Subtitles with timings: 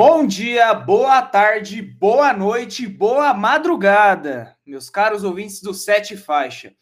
[0.00, 6.72] Bom dia, boa tarde, boa noite, boa madrugada, meus caros ouvintes do Sete Faixa.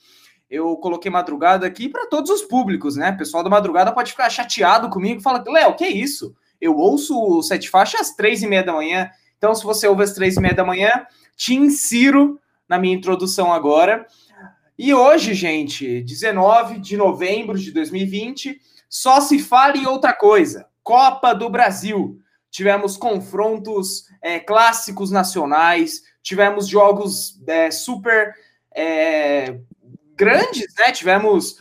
[0.50, 3.12] Eu coloquei madrugada aqui para todos os públicos, né?
[3.12, 6.36] O pessoal da madrugada pode ficar chateado comigo e falar: Léo, que é isso?
[6.60, 9.08] Eu ouço o Sete Faixa às três e meia da manhã.
[9.38, 12.38] Então, se você ouve às três e meia da manhã, te insiro
[12.68, 14.06] na minha introdução agora.
[14.78, 21.32] E hoje, gente, 19 de novembro de 2020, só se fala em outra coisa: Copa
[21.32, 22.20] do Brasil.
[22.56, 28.34] Tivemos confrontos é, clássicos nacionais, tivemos jogos é, super
[28.74, 29.58] é,
[30.16, 30.90] grandes, né?
[30.90, 31.58] Tivemos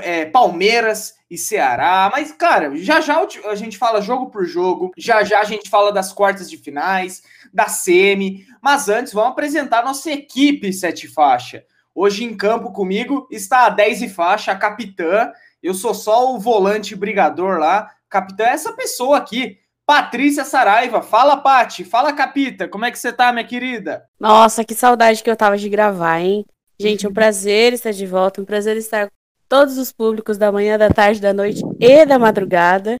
[0.00, 5.22] é, Palmeiras e Ceará, mas, cara, já já a gente fala jogo por jogo, já
[5.24, 10.10] já a gente fala das quartas de finais, da semi, mas antes vamos apresentar nossa
[10.10, 11.66] equipe sete faixa.
[11.94, 15.30] Hoje em campo comigo está a 10 e faixa, a capitã.
[15.62, 17.90] Eu sou só o volante brigador lá.
[18.08, 19.59] Capitã é essa pessoa aqui.
[19.90, 21.02] Patrícia Saraiva.
[21.02, 21.82] Fala, Pati.
[21.82, 22.68] Fala, Capita.
[22.68, 24.04] Como é que você tá, minha querida?
[24.20, 26.46] Nossa, que saudade que eu tava de gravar, hein?
[26.78, 28.40] Gente, um prazer estar de volta.
[28.40, 29.12] Um prazer estar com
[29.48, 32.94] todos os públicos da manhã, da tarde, da noite e da madrugada.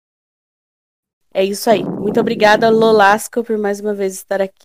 [1.32, 1.84] É isso aí.
[1.84, 4.64] Muito obrigada, Lolasco, por mais uma vez estar aqui.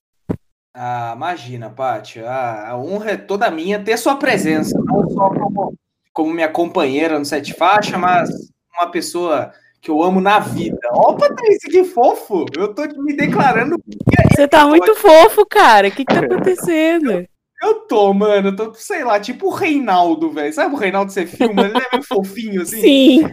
[0.73, 2.21] Ah, imagina, Paty.
[2.21, 5.75] Ah, a honra é toda minha ter sua presença, não só como,
[6.11, 8.31] como minha companheira no Sete Faixa, mas
[8.75, 9.53] uma pessoa
[9.85, 10.79] que eu amo na vida.
[10.93, 12.43] Ó, oh, Patrícia, que fofo!
[12.57, 13.75] Eu tô me declarando.
[14.35, 15.89] Você tá muito fofo, cara.
[15.89, 17.11] O que, que tá acontecendo?
[17.11, 17.27] Eu,
[17.61, 18.47] eu tô, mano.
[18.47, 20.51] Eu tô, sei lá, tipo o Reinaldo, velho.
[20.51, 21.61] Sabe o Reinaldo você filma?
[21.61, 22.81] Ele é meio fofinho, assim.
[22.81, 23.29] Sim.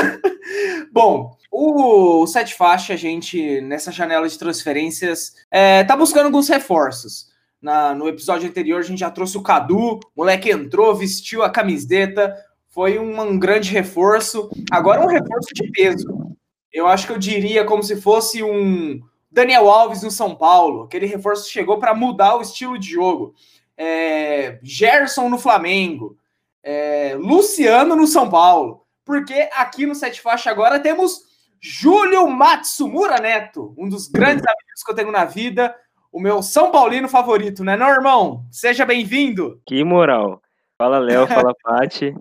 [0.90, 7.26] Bom, o Sete Faixa, a gente, nessa janela de transferências, é, tá buscando alguns reforços.
[7.60, 11.50] Na, no episódio anterior, a gente já trouxe o Cadu, o moleque entrou, vestiu a
[11.50, 12.34] camiseta,
[12.76, 14.50] foi um, um grande reforço.
[14.70, 16.36] Agora um reforço de peso.
[16.70, 20.82] Eu acho que eu diria como se fosse um Daniel Alves no São Paulo.
[20.82, 23.34] Aquele reforço chegou para mudar o estilo de jogo.
[23.78, 26.18] É, Gerson no Flamengo.
[26.62, 31.20] É, Luciano no São Paulo porque aqui no Sete Faixa agora temos
[31.60, 35.74] Júlio Matsumura Neto, um dos grandes amigos que eu tenho na vida,
[36.12, 38.44] o meu São Paulino favorito, né, não, irmão?
[38.50, 39.62] Seja bem-vindo.
[39.64, 40.42] Que moral.
[40.76, 42.14] Fala, Léo, fala, Pati.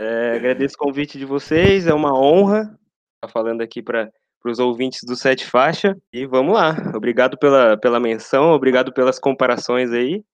[0.00, 2.78] É, agradeço o convite de vocês, é uma honra
[3.16, 4.10] estar falando aqui para
[4.44, 5.96] os ouvintes do Sete Faixa.
[6.12, 6.76] E vamos lá.
[6.94, 10.24] Obrigado pela, pela menção, obrigado pelas comparações aí.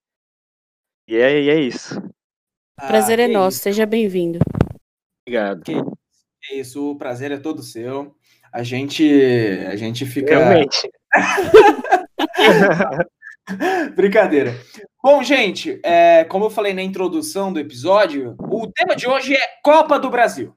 [1.07, 2.01] E é, e é isso.
[2.75, 4.39] Prazer ah, é nosso, seja bem-vindo.
[5.27, 5.63] Obrigado.
[5.63, 5.73] Que
[6.53, 8.15] isso, o prazer é todo seu.
[8.53, 9.03] A gente,
[9.67, 10.37] a gente fica.
[10.37, 10.89] Realmente.
[13.95, 14.53] Brincadeira.
[15.05, 19.47] Bom, gente, é, como eu falei na introdução do episódio, o tema de hoje é
[19.63, 20.55] Copa do Brasil.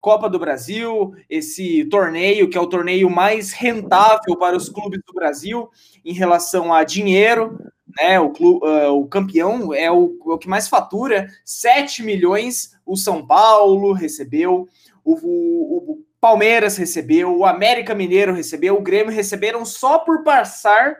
[0.00, 5.12] Copa do Brasil, esse torneio que é o torneio mais rentável para os clubes do
[5.12, 5.70] Brasil
[6.04, 7.60] em relação a dinheiro,
[7.96, 8.18] né?
[8.18, 12.96] O, clube, uh, o campeão é o, é o, que mais fatura, 7 milhões o
[12.96, 14.68] São Paulo recebeu,
[15.04, 20.96] o, o, o Palmeiras recebeu, o América Mineiro recebeu, o Grêmio receberam só por passar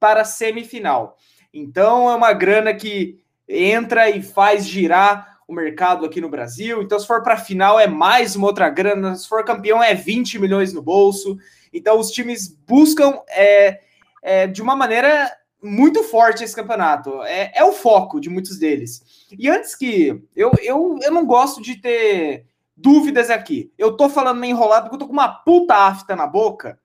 [0.00, 1.16] para a semifinal.
[1.56, 3.18] Então é uma grana que
[3.48, 6.82] entra e faz girar o mercado aqui no Brasil.
[6.82, 9.14] Então, se for para a final, é mais uma outra grana.
[9.14, 11.38] Se for campeão, é 20 milhões no bolso.
[11.72, 13.80] Então, os times buscam é,
[14.22, 15.30] é, de uma maneira
[15.62, 17.22] muito forte esse campeonato.
[17.22, 19.02] É, é o foco de muitos deles.
[19.38, 20.22] E antes que.
[20.34, 22.46] Eu, eu, eu não gosto de ter
[22.76, 23.72] dúvidas aqui.
[23.78, 26.78] Eu tô falando meio enrolado porque eu tô com uma puta afta na boca.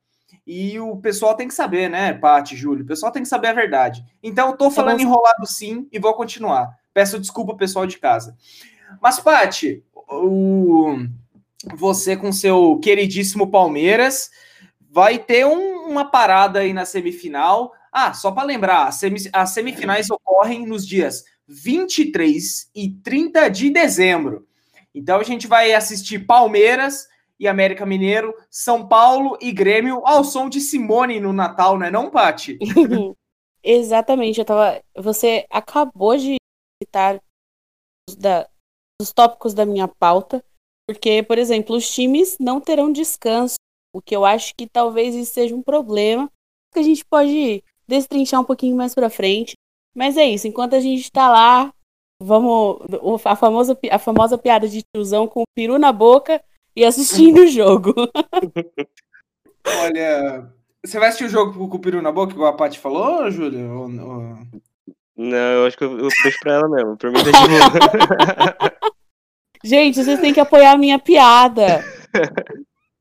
[0.45, 2.83] E o pessoal tem que saber, né, Paty, Júlio?
[2.83, 4.03] O pessoal tem que saber a verdade.
[4.21, 6.77] Então eu tô tá falando enrolado sim e vou continuar.
[6.93, 8.35] Peço desculpa, pessoal de casa.
[9.01, 10.97] Mas, Paty, o...
[11.75, 14.29] você com seu queridíssimo Palmeiras
[14.89, 17.71] vai ter um, uma parada aí na semifinal.
[17.91, 23.69] Ah, só para lembrar, as, semi, as semifinais ocorrem nos dias 23 e 30 de
[23.69, 24.47] dezembro.
[24.93, 27.07] Então a gente vai assistir Palmeiras
[27.41, 31.89] e América Mineiro, São Paulo e Grêmio ao som de Simone no Natal, não é
[31.89, 32.59] não, Pati?
[33.63, 34.79] Exatamente, eu tava.
[34.95, 36.35] Você acabou de
[36.81, 37.19] citar
[38.07, 38.47] os, da,
[39.01, 40.45] os tópicos da minha pauta,
[40.87, 43.55] porque, por exemplo, os times não terão descanso,
[43.91, 46.29] o que eu acho que talvez isso seja um problema
[46.71, 49.53] que a gente pode destrinchar um pouquinho mais para frente.
[49.95, 51.73] Mas é isso, enquanto a gente está lá,
[52.21, 52.81] vamos
[53.25, 56.39] a famosa, a famosa piada de tiozão com o peru na boca
[56.75, 57.93] e assistindo o jogo.
[59.65, 60.49] Olha,
[60.83, 63.71] você vai assistir o jogo com o peru na boca, igual a Paty falou, Júlio?
[63.71, 64.37] Ou, ou...
[65.15, 66.97] Não, eu acho que eu, eu deixo pra ela mesmo.
[66.97, 68.81] Pra mim tá
[69.63, 71.85] Gente, vocês têm que apoiar a minha piada.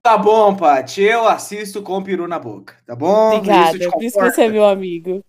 [0.03, 1.03] Tá bom, Paty.
[1.03, 3.37] Eu assisto com o peru na boca, tá bom?
[3.37, 5.25] Obrigada, isso por isso que você é meu amigo.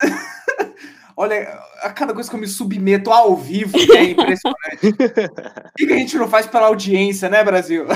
[1.16, 4.88] Olha, a cada coisa que eu me submeto ao vivo é impressionante.
[4.88, 7.86] o que a gente não faz pela audiência, né, Brasil?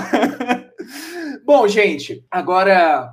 [1.45, 3.11] Bom, gente, agora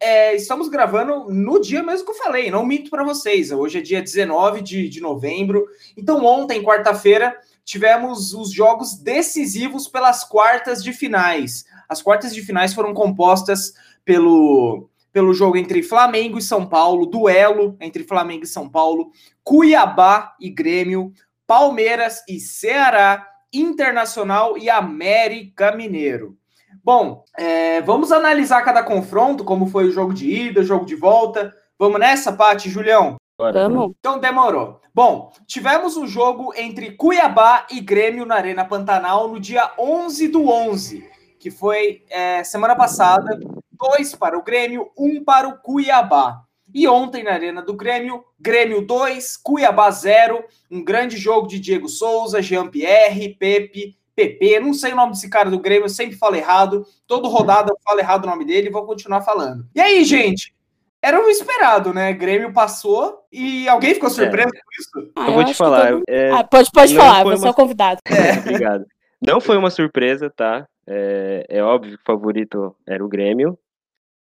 [0.00, 3.50] é, estamos gravando no dia mesmo que eu falei, não minto para vocês.
[3.50, 5.66] Hoje é dia 19 de, de novembro.
[5.96, 11.64] Então, ontem, quarta-feira, tivemos os jogos decisivos pelas quartas de finais.
[11.88, 13.74] As quartas de finais foram compostas
[14.04, 19.10] pelo, pelo jogo entre Flamengo e São Paulo, duelo entre Flamengo e São Paulo,
[19.50, 21.12] Cuiabá e Grêmio,
[21.44, 26.36] Palmeiras e Ceará, Internacional e América Mineiro.
[26.84, 30.94] Bom, é, vamos analisar cada confronto, como foi o jogo de ida, o jogo de
[30.94, 31.52] volta.
[31.76, 33.16] Vamos nessa, Paty, Julião?
[33.36, 33.90] Vamos.
[33.98, 34.80] Então demorou.
[34.94, 40.28] Bom, tivemos o um jogo entre Cuiabá e Grêmio na Arena Pantanal no dia 11
[40.28, 41.04] do 11,
[41.40, 43.36] que foi é, semana passada.
[43.72, 46.40] Dois para o Grêmio, um para o Cuiabá.
[46.74, 51.88] E ontem na Arena do Grêmio, Grêmio 2, Cuiabá 0, um grande jogo de Diego
[51.88, 56.36] Souza, Jean-Pierre, Pepe, PP, não sei o nome desse cara do Grêmio, eu sempre falo
[56.36, 59.66] errado, todo rodado eu falo errado o nome dele e vou continuar falando.
[59.74, 60.54] E aí, gente?
[61.02, 62.12] Era o esperado, né?
[62.12, 64.50] Grêmio passou e alguém ficou surpreso é.
[64.50, 65.12] com isso?
[65.16, 65.92] Ah, eu vou te falar.
[65.92, 66.02] Todo...
[66.06, 66.30] É...
[66.30, 67.48] Ah, pode pode falar, você uma...
[67.48, 68.00] é o convidado.
[68.04, 68.38] É.
[68.40, 68.84] Obrigado.
[69.26, 70.66] Não foi uma surpresa, tá?
[70.86, 73.58] É, é óbvio que o favorito era o Grêmio,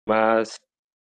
[0.06, 0.58] mas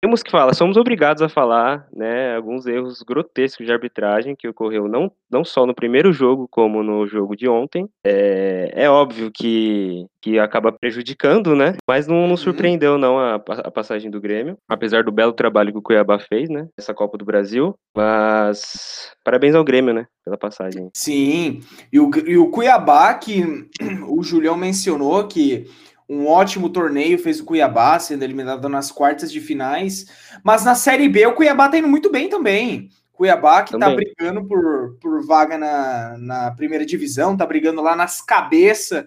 [0.02, 4.88] temos que falar, somos obrigados a falar, né, alguns erros grotescos de arbitragem que ocorreu
[4.88, 7.88] não, não só no primeiro jogo, como no jogo de ontem.
[8.06, 12.38] É, é óbvio que, que acaba prejudicando, né, mas não, não uhum.
[12.38, 16.50] surpreendeu não a, a passagem do Grêmio, apesar do belo trabalho que o Cuiabá fez,
[16.50, 20.90] né, essa Copa do Brasil, mas parabéns ao Grêmio, né, pela passagem.
[20.96, 21.62] Sim,
[21.92, 23.44] e o, e o Cuiabá, que
[24.08, 25.68] o Julião mencionou que
[26.10, 30.08] um ótimo torneio, fez o Cuiabá sendo eliminado nas quartas de finais.
[30.44, 32.90] Mas na Série B, o Cuiabá tá indo muito bem também.
[33.14, 34.08] Cuiabá que tá também.
[34.08, 39.06] tá brigando por, por vaga na, na primeira divisão, tá brigando lá nas cabeças,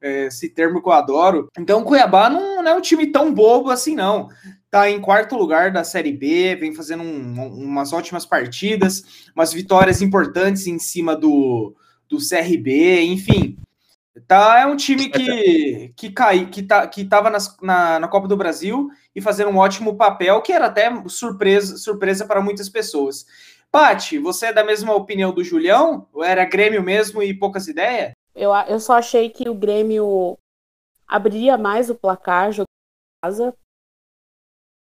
[0.00, 1.48] é, esse termo que eu adoro.
[1.58, 4.28] Então o Cuiabá não, não, é um time tão bobo assim, não.
[4.70, 9.02] Tá em quarto lugar da Série B, vem fazendo um, umas ótimas partidas,
[9.34, 11.74] umas vitórias importantes em cima do,
[12.08, 13.56] do CRB, enfim.
[14.28, 18.28] Tá, é um time que, que cai, que, tá, que tava nas, na, na Copa
[18.28, 23.26] do Brasil e fazendo um ótimo papel, que era até surpresa, surpresa para muitas pessoas.
[23.72, 26.06] Pati, você é da mesma opinião do Julião?
[26.22, 28.12] Era Grêmio mesmo e poucas ideias?
[28.32, 30.38] Eu, eu só achei que o Grêmio
[31.08, 33.54] abriria mais o placar, jogando em casa,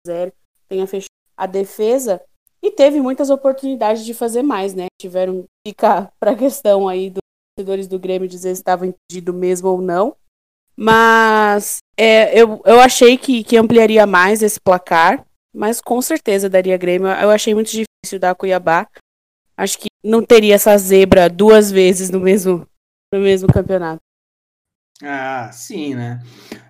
[0.06, 0.32] zero,
[0.66, 2.22] tenha fechado a defesa
[2.62, 4.86] e teve muitas oportunidades de fazer mais, né?
[4.98, 7.19] Tiveram ficar para a questão aí do
[7.60, 10.16] torcedores do Grêmio dizer se estava impedido mesmo ou não.
[10.76, 15.24] Mas é, eu, eu achei que, que ampliaria mais esse placar,
[15.54, 17.08] mas com certeza daria Grêmio.
[17.08, 18.86] Eu achei muito difícil dar Cuiabá.
[19.56, 22.66] Acho que não teria essa zebra duas vezes no mesmo,
[23.12, 24.00] no mesmo campeonato.
[25.02, 26.22] Ah, sim, né?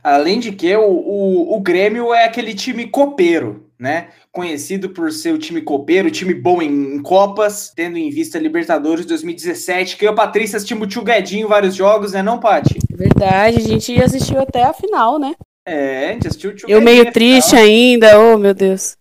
[0.03, 4.09] Além de que o, o, o Grêmio é aquele time copeiro, né?
[4.31, 9.07] Conhecido por ser o time copeiro, time bom em, em Copas, tendo em vista Libertadores
[9.07, 12.79] 2017, que eu, Patrícia, assistimos o Tio Guedinho vários jogos, né, não, Paty?
[12.93, 15.35] Verdade, a gente assistiu até a final, né?
[15.65, 18.97] É, a gente assistiu o Tio Eu meio triste ainda, oh meu Deus.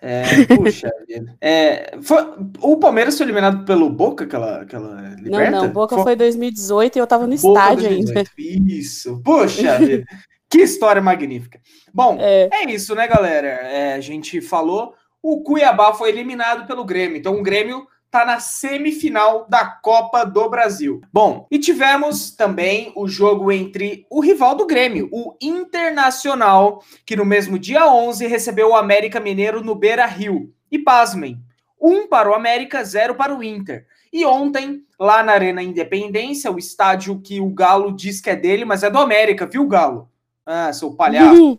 [0.00, 0.24] É,
[0.56, 1.36] puxa vida.
[1.40, 5.50] É, foi, o Palmeiras foi eliminado pelo Boca, aquela, aquela Liberta?
[5.52, 8.18] Não, não, Boca foi, foi 2018 e eu tava no Boca estádio 2018.
[8.18, 8.72] ainda.
[8.72, 10.04] Isso, puxa vida.
[10.52, 11.58] Que história magnífica.
[11.94, 13.48] Bom, é, é isso, né, galera?
[13.48, 14.94] É, a gente falou.
[15.22, 17.16] O Cuiabá foi eliminado pelo Grêmio.
[17.16, 21.00] Então, o Grêmio está na semifinal da Copa do Brasil.
[21.10, 27.24] Bom, e tivemos também o jogo entre o rival do Grêmio, o Internacional, que no
[27.24, 30.52] mesmo dia 11 recebeu o América Mineiro no Beira Rio.
[30.70, 31.38] E pasmem,
[31.80, 33.86] um para o América, zero para o Inter.
[34.12, 38.66] E ontem, lá na Arena Independência, o estádio que o Galo diz que é dele,
[38.66, 40.11] mas é do América, viu, Galo?
[40.46, 41.58] Ah, seu palhaço.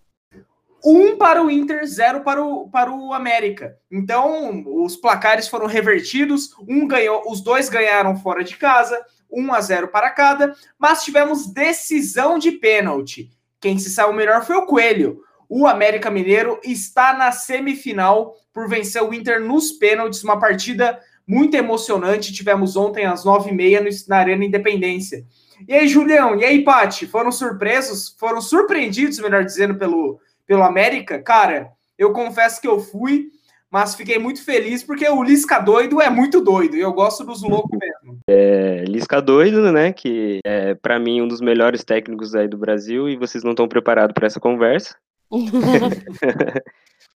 [0.86, 3.78] Um para o Inter, zero para o, para o América.
[3.90, 6.50] Então, os placares foram revertidos.
[6.68, 9.02] Um ganhou, os dois ganharam fora de casa,
[9.34, 13.32] 1 a 0 para cada, mas tivemos decisão de pênalti.
[13.60, 15.22] Quem se saiu melhor foi o Coelho.
[15.50, 21.56] O América Mineiro está na semifinal por vencer o Inter nos pênaltis, uma partida muito
[21.56, 22.34] emocionante.
[22.34, 25.26] Tivemos ontem às nove e meia na Arena Independência.
[25.68, 31.22] E aí, Julião, e aí, Pati, foram surpresos, foram surpreendidos, melhor dizendo, pelo, pelo América?
[31.22, 33.30] Cara, eu confesso que eu fui,
[33.72, 37.42] mas fiquei muito feliz porque o Lisca doido é muito doido e eu gosto dos
[37.42, 38.20] loucos mesmo.
[38.30, 39.92] É, Lisca doido, né?
[39.92, 43.68] Que é para mim um dos melhores técnicos aí do Brasil e vocês não estão
[43.68, 44.96] preparados para essa conversa.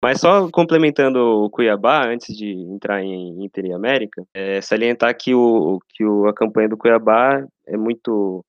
[0.01, 5.33] Mas só complementando o Cuiabá, antes de entrar em Inter e América, é, salientar que,
[5.33, 8.45] o, que o, a campanha do Cuiabá é muito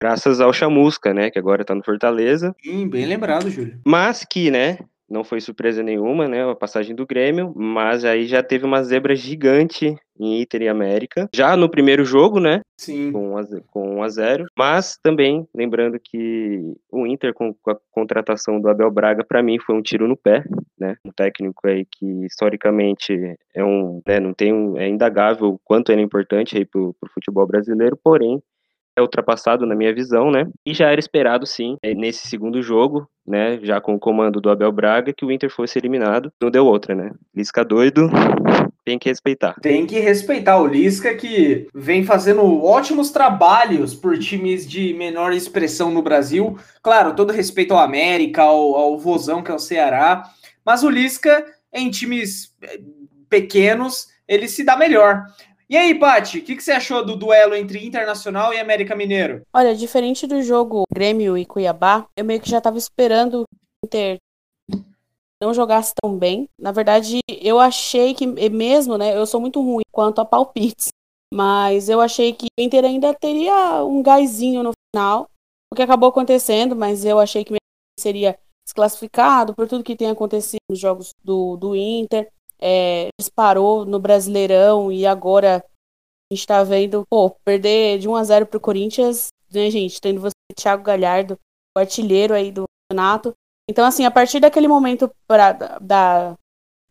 [0.00, 2.54] graças ao Chamusca, né, que agora tá no Fortaleza.
[2.62, 3.78] Sim, bem lembrado, Júlio.
[3.84, 4.78] Mas que, né,
[5.10, 9.16] não foi surpresa nenhuma, né, a passagem do Grêmio, mas aí já teve uma zebra
[9.16, 13.10] gigante em Inter e América, já no primeiro jogo, né, Sim.
[13.12, 18.90] com 1 a 0, mas também lembrando que o Inter com a contratação do Abel
[18.90, 20.44] Braga para mim foi um tiro no pé,
[20.78, 23.12] né, um técnico aí que historicamente
[23.54, 26.94] é um, né, não tem um, é indagável o quanto ele é importante aí pro,
[27.00, 28.40] pro futebol brasileiro, porém
[29.00, 30.46] é ultrapassado na minha visão, né?
[30.64, 33.58] E já era esperado, sim, é, nesse segundo jogo, né?
[33.62, 36.32] Já com o comando do Abel Braga, que o Inter fosse eliminado.
[36.40, 37.12] Não deu outra, né?
[37.34, 38.08] Lisca doido,
[38.84, 39.54] tem que respeitar.
[39.60, 45.90] Tem que respeitar o Lisca, que vem fazendo ótimos trabalhos por times de menor expressão
[45.90, 46.58] no Brasil.
[46.82, 50.24] Claro, todo respeito ao América, ao, ao Vozão, que é o Ceará.
[50.64, 52.80] Mas o Lisca, em times eh,
[53.28, 55.24] pequenos, ele se dá melhor.
[55.70, 59.42] E aí, Paty, o que, que, você achou do duelo entre Internacional e América Mineiro?
[59.54, 64.18] Olha, diferente do jogo Grêmio e Cuiabá, eu meio que já estava esperando o Inter
[65.40, 66.48] não jogasse tão bem.
[66.58, 70.88] Na verdade, eu achei que, mesmo, né, eu sou muito ruim quanto a palpites,
[71.32, 75.30] mas eu achei que o Inter ainda teria um gásinho no final,
[75.72, 77.54] o que acabou acontecendo, mas eu achei que
[77.96, 78.36] seria
[78.66, 82.28] desclassificado por tudo que tem acontecido nos jogos do, do Inter
[82.60, 85.64] é, disparou no Brasileirão e agora
[86.30, 90.00] a gente tá vendo, pô, perder de 1 a 0 pro Corinthians, né, gente?
[90.00, 91.38] Tendo você, Thiago Galhardo,
[91.76, 93.34] o artilheiro aí do campeonato.
[93.68, 96.34] Então, assim, a partir daquele momento pra, da, da,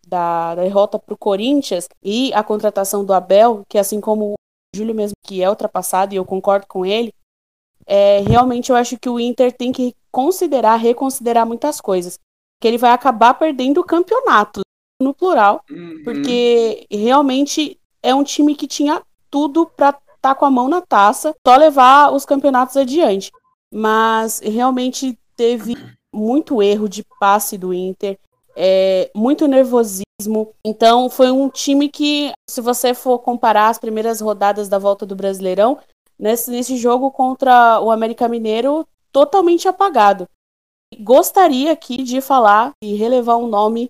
[0.07, 4.35] da derrota pro Corinthians e a contratação do Abel, que assim como o
[4.75, 7.13] Júlio mesmo, que é ultrapassado, e eu concordo com ele,
[7.85, 12.17] é, realmente eu acho que o Inter tem que considerar, reconsiderar muitas coisas.
[12.61, 14.61] Que ele vai acabar perdendo o campeonato
[15.01, 16.01] no plural, uhum.
[16.03, 20.82] porque realmente é um time que tinha tudo para estar tá com a mão na
[20.82, 23.32] taça, só levar os campeonatos adiante.
[23.74, 25.77] Mas realmente teve
[26.13, 28.18] muito erro de passe do Inter,
[28.56, 30.53] é, muito nervosismo.
[30.65, 35.15] Então foi um time que, se você for comparar as primeiras rodadas da volta do
[35.15, 35.79] Brasileirão,
[36.18, 40.27] nesse, nesse jogo contra o América Mineiro, totalmente apagado.
[41.00, 43.89] Gostaria aqui de falar e relevar um nome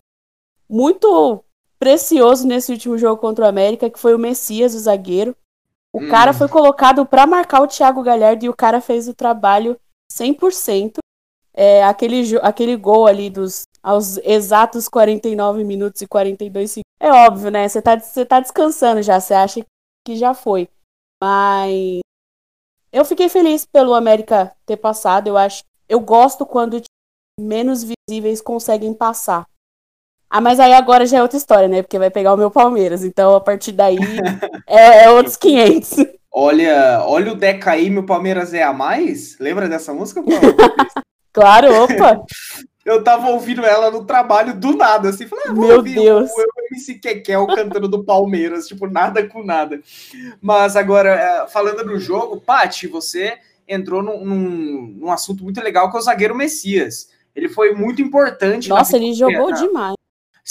[0.69, 1.43] muito
[1.79, 5.35] precioso nesse último jogo contra o América, que foi o Messias, o zagueiro.
[5.93, 6.09] O hum.
[6.09, 9.79] cara foi colocado para marcar o Thiago Galhardo e o cara fez o trabalho
[10.11, 10.97] 100%.
[11.53, 16.83] É, aquele, aquele gol ali dos aos exatos 49 minutos e 42 segundos.
[16.99, 17.67] É óbvio, né?
[17.67, 19.65] Você tá, você tá descansando já, você acha
[20.05, 20.69] que já foi.
[21.21, 21.99] Mas
[22.91, 25.27] eu fiquei feliz pelo América ter passado.
[25.27, 26.81] Eu acho, eu gosto quando
[27.39, 29.47] menos visíveis conseguem passar.
[30.29, 31.81] Ah, mas aí agora já é outra história, né?
[31.81, 33.03] Porque vai pegar o meu Palmeiras.
[33.03, 33.98] Então, a partir daí,
[34.67, 36.05] é, é outros 500.
[36.31, 39.38] Olha, olha o Deca aí, meu Palmeiras é a mais?
[39.39, 40.21] Lembra dessa música?
[41.33, 42.21] claro, opa!
[42.86, 46.29] Eu tava ouvindo ela no trabalho do nada, assim, falei, ah, meu ouvir Deus.
[46.31, 49.81] o, o MC Kekel cantando do Palmeiras, tipo, nada com nada.
[50.41, 55.89] Mas agora, é, falando do jogo, Pati, você entrou num, num, num, assunto muito legal
[55.91, 57.09] que é o zagueiro Messias.
[57.36, 58.69] Ele foi muito importante.
[58.69, 59.95] Nossa, ele jogou demais.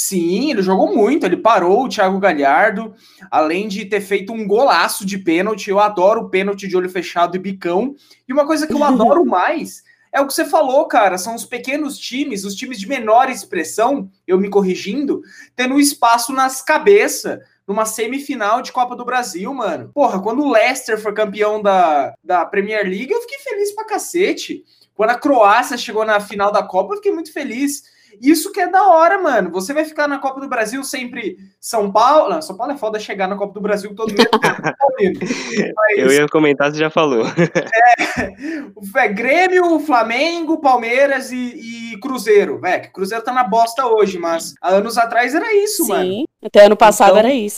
[0.01, 2.95] Sim, ele jogou muito, ele parou o Thiago Galhardo,
[3.29, 5.71] além de ter feito um golaço de pênalti.
[5.71, 7.97] Eu adoro pênalti de olho fechado e bicão.
[8.29, 11.19] E uma coisa que eu adoro mais é o que você falou, cara.
[11.19, 15.21] São os pequenos times, os times de menor expressão, eu me corrigindo,
[15.57, 19.91] tendo espaço nas cabeças numa semifinal de Copa do Brasil, mano.
[19.93, 24.63] Porra, quando o Leicester foi campeão da, da Premier League, eu fiquei feliz pra cacete.
[24.95, 27.98] Quando a Croácia chegou na final da Copa, eu fiquei muito feliz.
[28.21, 29.51] Isso que é da hora, mano.
[29.51, 32.31] Você vai ficar na Copa do Brasil sempre São Paulo.
[32.31, 34.29] Não, São Paulo é foda chegar na Copa do Brasil todo mundo.
[35.77, 35.99] Mas...
[35.99, 37.25] Eu ia comentar, você já falou.
[37.27, 42.61] É, é Grêmio, Flamengo, Palmeiras e, e Cruzeiro.
[42.61, 46.25] Véio, Cruzeiro tá na bosta hoje, mas há anos atrás era isso, Sim, mano.
[46.45, 47.57] até ano passado então, era isso.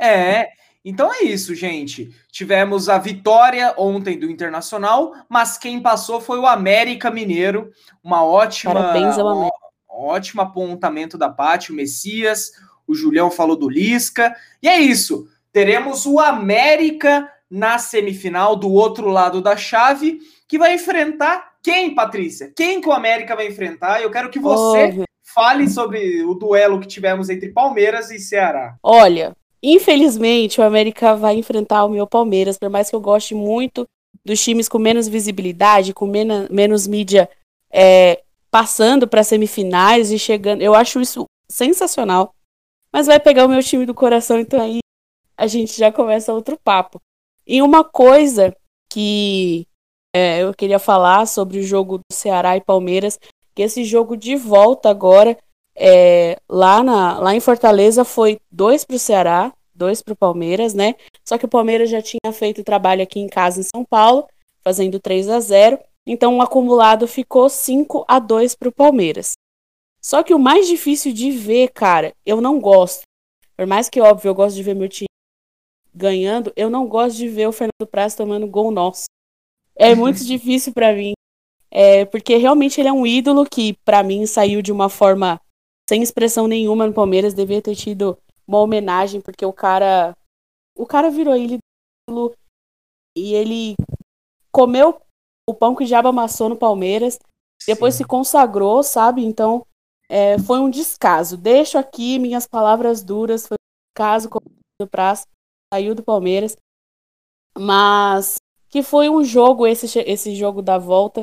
[0.00, 0.48] É,
[0.84, 2.10] então é isso, gente.
[2.30, 7.70] Tivemos a vitória ontem do Internacional, mas quem passou foi o América Mineiro.
[8.02, 9.63] Uma ótima, Parabéns ao América.
[9.96, 12.52] Ótimo apontamento da Paty, o Messias,
[12.86, 14.34] o Julião falou do Lisca.
[14.62, 15.28] E é isso.
[15.52, 22.52] Teremos o América na semifinal do outro lado da chave, que vai enfrentar quem, Patrícia?
[22.54, 24.02] Quem que o América vai enfrentar?
[24.02, 28.76] Eu quero que você fale sobre o duelo que tivemos entre Palmeiras e Ceará.
[28.82, 33.86] Olha, infelizmente o América vai enfrentar o meu Palmeiras, por mais que eu goste muito
[34.24, 37.28] dos times com menos visibilidade, com menos, menos mídia
[37.72, 38.20] é,
[38.54, 40.62] passando para semifinais e chegando.
[40.62, 42.32] Eu acho isso sensacional.
[42.92, 44.78] Mas vai pegar o meu time do coração, então aí
[45.36, 47.00] a gente já começa outro papo.
[47.44, 48.56] E uma coisa
[48.88, 49.66] que
[50.14, 53.18] é, eu queria falar sobre o jogo do Ceará e Palmeiras,
[53.56, 55.36] que esse jogo de volta agora,
[55.74, 60.74] é, lá, na, lá em Fortaleza, foi dois para o Ceará, dois para o Palmeiras,
[60.74, 60.94] né?
[61.24, 64.28] Só que o Palmeiras já tinha feito trabalho aqui em casa em São Paulo,
[64.62, 69.32] fazendo 3 a 0 então o acumulado ficou 5 a 2 para o Palmeiras.
[70.02, 73.02] Só que o mais difícil de ver, cara, eu não gosto.
[73.56, 75.08] Por mais que, óbvio, eu gosto de ver meu time
[75.94, 79.04] ganhando, eu não gosto de ver o Fernando Praz tomando gol nosso.
[79.74, 81.12] É muito difícil para mim.
[81.70, 85.40] É, porque realmente ele é um ídolo que, para mim, saiu de uma forma
[85.88, 87.34] sem expressão nenhuma no Palmeiras.
[87.34, 90.14] Devia ter tido uma homenagem, porque o cara.
[90.76, 92.34] O cara virou ídolo
[93.16, 93.74] e ele
[94.52, 95.00] comeu
[95.48, 97.18] o pão que diabo amassou no Palmeiras.
[97.66, 97.98] Depois Sim.
[97.98, 99.24] se consagrou, sabe?
[99.24, 99.66] Então,
[100.08, 101.36] é, foi um descaso.
[101.36, 103.46] Deixo aqui minhas palavras duras.
[103.46, 104.38] Foi um descaso com
[104.80, 105.26] o prazo.
[105.72, 106.56] Saiu do Palmeiras.
[107.56, 108.36] Mas
[108.68, 111.20] que foi um jogo, esse, esse jogo da volta.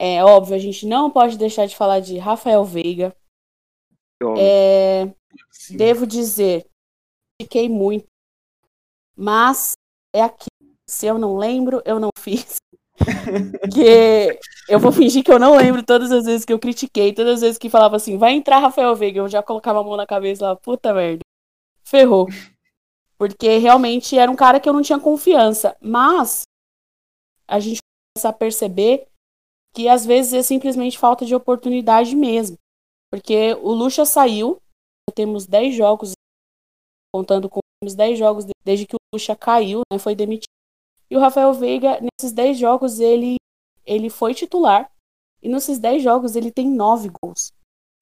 [0.00, 3.16] É óbvio, a gente não pode deixar de falar de Rafael Veiga.
[4.36, 5.12] É,
[5.70, 6.66] devo dizer,
[7.40, 8.06] fiquei muito.
[9.16, 9.72] Mas
[10.14, 10.46] é aqui.
[10.88, 12.56] Se eu não lembro, eu não fiz
[13.72, 14.38] que
[14.68, 17.40] eu vou fingir que eu não lembro todas as vezes que eu critiquei, todas as
[17.40, 20.48] vezes que falava assim, vai entrar Rafael Veiga, eu já colocava a mão na cabeça
[20.48, 21.20] lá, puta merda,
[21.84, 22.26] ferrou.
[23.16, 25.76] Porque realmente era um cara que eu não tinha confiança.
[25.80, 26.42] Mas
[27.48, 27.80] a gente
[28.16, 29.08] começa a perceber
[29.74, 32.56] que às vezes é simplesmente falta de oportunidade mesmo.
[33.10, 34.60] Porque o Lucha saiu,
[35.14, 36.12] temos 10 jogos,
[37.12, 40.57] contando com os 10 jogos desde que o Lucha caiu, né, foi demitido.
[41.10, 43.36] E o Rafael Veiga, nesses 10 jogos, ele,
[43.86, 44.90] ele foi titular.
[45.42, 47.52] E nesses 10 jogos, ele tem 9 gols.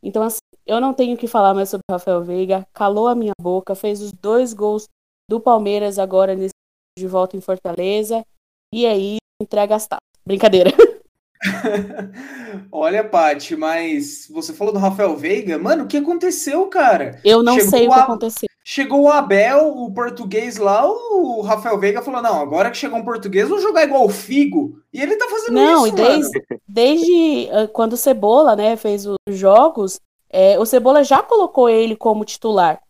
[0.02, 2.66] Então, assim, eu não tenho que falar mais sobre o Rafael Veiga.
[2.72, 4.86] Calou a minha boca, fez os dois gols
[5.28, 6.54] do Palmeiras agora nesse
[6.98, 8.24] de volta em Fortaleza.
[8.72, 10.00] E aí, entrega as taças.
[10.24, 10.72] Brincadeira.
[12.72, 15.58] Olha, Paty, mas você falou do Rafael Veiga.
[15.58, 17.20] Mano, o que aconteceu, cara?
[17.24, 18.48] Eu não Chegou sei o que aconteceu.
[18.68, 23.04] Chegou o Abel, o português lá, o Rafael Veiga falou: não, agora que chegou um
[23.04, 24.82] português, vou jogar igual o Figo.
[24.92, 25.94] E ele tá fazendo não, isso.
[25.94, 31.04] Não, e desde, desde uh, quando o Cebola né, fez os jogos, é, o Cebola
[31.04, 32.82] já colocou ele como titular.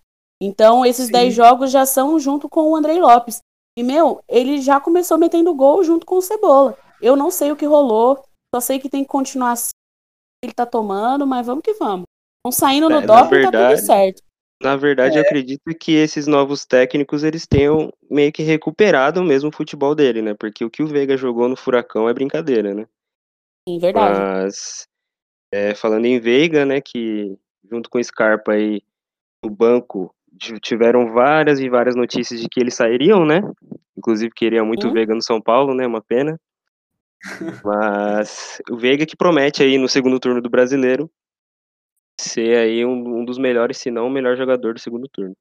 [0.43, 3.41] Então, esses 10 jogos já são junto com o Andrei Lopes.
[3.79, 6.75] E, meu, ele já começou metendo gol junto com o Cebola.
[7.03, 9.73] Eu não sei o que rolou, só sei que tem que continuar assim.
[10.43, 12.05] Ele tá tomando, mas vamos que vamos.
[12.43, 14.26] Vão saindo no é, doping, verdade, tá tudo certo.
[14.61, 15.19] Na verdade, é.
[15.19, 20.23] eu acredito que esses novos técnicos eles tenham meio que recuperado mesmo o futebol dele,
[20.23, 20.35] né?
[20.35, 22.87] Porque o que o Veiga jogou no Furacão é brincadeira, né?
[23.69, 24.19] Sim, verdade.
[24.19, 24.89] Mas
[25.53, 27.37] é, falando em Veiga, né, que
[27.71, 28.81] junto com o Scarpa aí
[29.45, 30.15] no banco
[30.61, 33.41] tiveram várias e várias notícias de que eles sairiam, né?
[33.97, 34.93] Inclusive queria muito hum.
[34.93, 35.87] Veiga no São Paulo, né?
[35.87, 36.39] Uma pena.
[37.65, 41.11] Mas o Veiga que promete aí no segundo turno do Brasileiro
[42.19, 45.37] ser aí um, um dos melhores, se não o melhor jogador do segundo turno.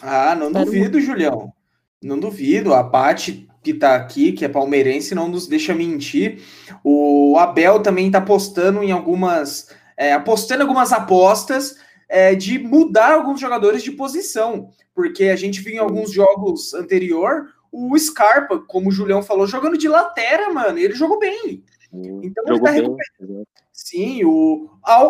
[0.00, 1.52] Ah, não duvido, Julião.
[2.02, 2.74] Não duvido.
[2.74, 6.42] A Paty, que tá aqui, que é palmeirense, não nos deixa mentir.
[6.82, 9.68] O Abel também tá apostando em algumas.
[9.96, 11.76] É, apostando algumas apostas
[12.08, 14.70] é, de mudar alguns jogadores de posição.
[14.94, 19.78] Porque a gente viu em alguns jogos anterior o Scarpa, como o Julião falou, jogando
[19.78, 20.78] de lateral, mano.
[20.78, 21.64] ele jogou bem.
[21.92, 23.46] Então ele tá recuperando.
[23.72, 24.68] Sim, o,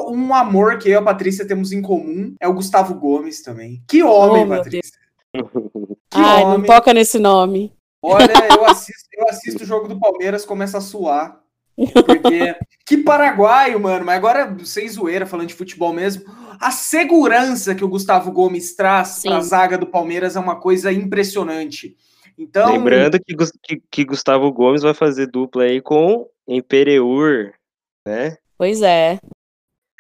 [0.08, 3.82] um amor que eu e a Patrícia temos em comum é o Gustavo Gomes também.
[3.88, 4.98] Que homem, oh, Patrícia.
[6.12, 6.58] Que Ai, homem.
[6.58, 7.72] não toca nesse nome.
[8.02, 11.40] Olha, eu assisto, eu assisto o jogo do Palmeiras, começa a suar.
[11.74, 14.04] Porque que paraguaio, mano.
[14.04, 16.24] Mas agora, sem zoeira, falando de futebol mesmo,
[16.60, 20.92] a segurança que o Gustavo Gomes traz para a zaga do Palmeiras é uma coisa
[20.92, 21.96] impressionante.
[22.36, 27.52] Então, Lembrando que, que, que Gustavo Gomes vai fazer dupla aí com Empereur,
[28.06, 28.36] né?
[28.62, 29.18] Pois é.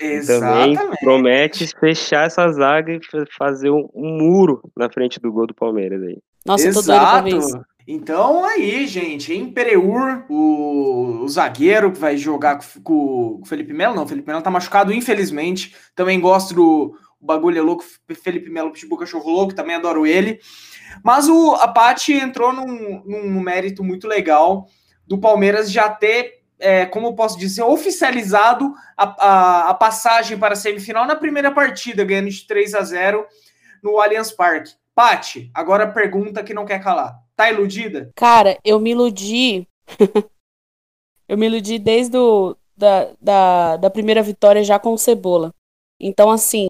[0.00, 0.78] Exatamente.
[0.78, 3.00] Também promete fechar essa zaga e
[3.36, 6.16] fazer um, um, muro na frente do gol do Palmeiras aí.
[6.46, 6.78] Nossa, Exato.
[6.78, 12.60] eu tô doido pra ver Então aí, gente, Empereur, o, o zagueiro que vai jogar
[12.84, 15.74] com, o Felipe Melo, não, o Felipe Melo tá machucado, infelizmente.
[15.96, 17.84] Também gosto do o bagulho é louco,
[18.22, 20.38] Felipe Melo, Pitbull Cachorro Louco, também adoro ele.
[21.02, 24.68] Mas o, a Paty entrou num, num mérito muito legal
[25.04, 30.54] do Palmeiras já ter é, como eu posso dizer, oficializado a, a, a, passagem para
[30.54, 33.26] a semifinal na primeira partida, ganhando de 3 a 0
[33.82, 34.72] no Allianz Parque.
[34.94, 37.18] Pati, agora a pergunta que não quer calar.
[37.34, 38.12] Tá iludida?
[38.14, 39.66] Cara, eu me iludi.
[41.28, 45.52] eu me iludi desde o, da, da, da primeira vitória já com o Cebola.
[45.98, 46.66] Então, assim,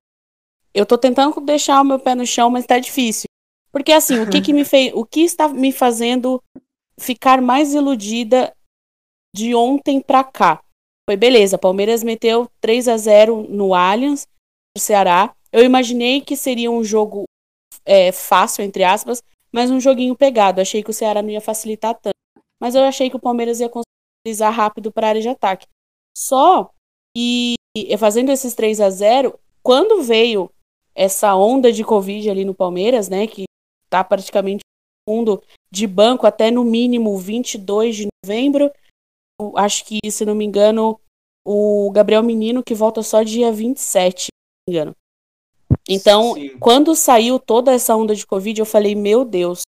[0.72, 3.26] eu tô tentando deixar o meu pé no chão, mas tá difícil.
[3.70, 4.92] Porque, assim, o que, que me fez.
[4.94, 6.42] O que está me fazendo
[6.98, 8.54] ficar mais iludida
[9.34, 10.62] de ontem para cá?
[11.08, 14.26] Foi beleza, Palmeiras meteu 3 a 0 no Allianz,
[14.76, 15.34] no Ceará.
[15.52, 17.24] Eu imaginei que seria um jogo
[17.84, 20.60] é, fácil, entre aspas, mas um joguinho pegado.
[20.60, 22.14] Achei que o Ceará não ia facilitar tanto.
[22.60, 23.92] Mas eu achei que o Palmeiras ia conseguir
[24.50, 25.66] rápido para a área de ataque.
[26.16, 26.70] Só
[27.16, 27.54] que
[27.98, 30.50] fazendo esses 3 a 0 quando veio
[30.94, 33.44] essa onda de Covid ali no Palmeiras, né, que
[33.88, 34.60] tá praticamente
[35.08, 38.70] fundo de banco até no mínimo 22 de novembro,
[39.56, 41.00] acho que, se não me engano,
[41.44, 44.96] o Gabriel Menino que volta só dia 27, se não me engano.
[45.88, 46.58] Então, Sim.
[46.58, 49.62] quando saiu toda essa onda de Covid, eu falei, meu Deus,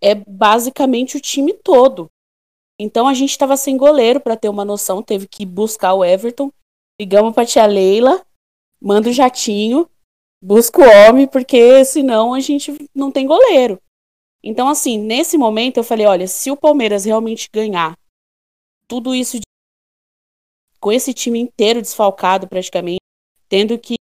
[0.00, 2.08] é basicamente o time todo.
[2.78, 6.50] Então a gente estava sem goleiro para ter uma noção, teve que buscar o Everton.
[7.00, 8.24] Ligamos para tia Leila,
[8.80, 9.88] manda o jatinho,
[10.42, 13.80] busca o homem, porque senão a gente não tem goleiro.
[14.42, 17.96] Então, assim, nesse momento eu falei: olha, se o Palmeiras realmente ganhar
[18.92, 19.44] tudo isso de...
[20.78, 23.00] com esse time inteiro desfalcado praticamente,
[23.48, 23.94] tendo que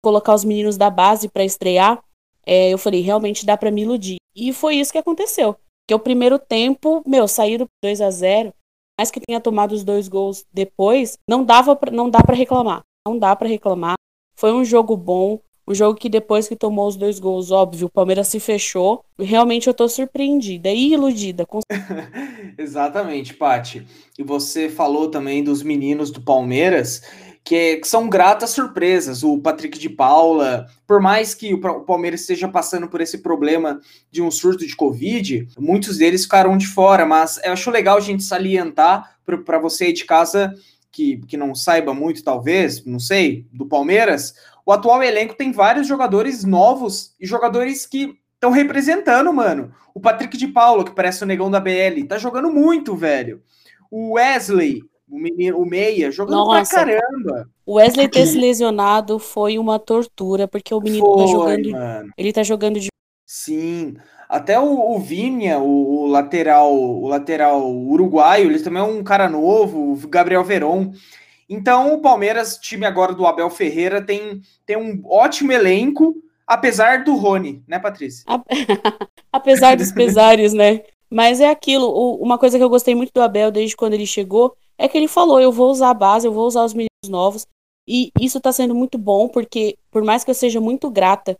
[0.00, 2.00] colocar os meninos da base para estrear,
[2.46, 4.18] é, eu falei: realmente dá para me iludir.
[4.36, 5.54] E foi isso que aconteceu.
[5.54, 8.54] Porque o primeiro tempo, meu, saíram 2 a 0
[8.96, 12.82] mais que tenha tomado os dois gols depois, não dava pra, não dá para reclamar.
[13.04, 13.96] Não dá para reclamar.
[14.36, 17.90] Foi um jogo bom, um jogo que depois que tomou os dois gols, óbvio, o
[17.90, 19.04] Palmeiras se fechou.
[19.18, 21.46] Realmente eu tô surpreendida e iludida.
[21.46, 21.60] Com...
[22.58, 23.86] Exatamente, Pati.
[24.18, 27.02] E você falou também dos meninos do Palmeiras
[27.44, 29.22] que, que, são gratas surpresas.
[29.22, 34.22] O Patrick de Paula, por mais que o Palmeiras esteja passando por esse problema de
[34.22, 38.22] um surto de Covid, muitos deles ficaram de fora, mas eu acho legal a gente
[38.22, 40.54] salientar para você aí de casa
[40.90, 44.32] que, que não saiba muito, talvez, não sei, do Palmeiras,
[44.66, 49.72] o atual elenco tem vários jogadores novos e jogadores que estão representando, mano.
[49.94, 53.42] O Patrick de Paula, que parece o negão da BL, tá jogando muito, velho.
[53.90, 57.48] O Wesley, o, menino, o Meia, jogando Nossa, pra caramba.
[57.64, 61.70] O Wesley ter se lesionado foi uma tortura, porque o menino tá foi, tá jogando.
[61.70, 62.12] Mano.
[62.16, 62.88] Ele tá jogando de.
[63.26, 63.96] Sim.
[64.28, 69.28] Até o, o Vinha, o, o, lateral, o lateral uruguaio, ele também é um cara
[69.28, 70.92] novo, o Gabriel Veron.
[71.54, 76.14] Então, o Palmeiras, time agora do Abel Ferreira, tem, tem um ótimo elenco,
[76.44, 78.24] apesar do Rony, né, Patrícia?
[79.32, 80.82] apesar dos pesares, né?
[81.08, 84.56] Mas é aquilo, uma coisa que eu gostei muito do Abel desde quando ele chegou
[84.76, 87.46] é que ele falou: eu vou usar a base, eu vou usar os meninos novos.
[87.86, 91.38] E isso tá sendo muito bom, porque por mais que eu seja muito grata,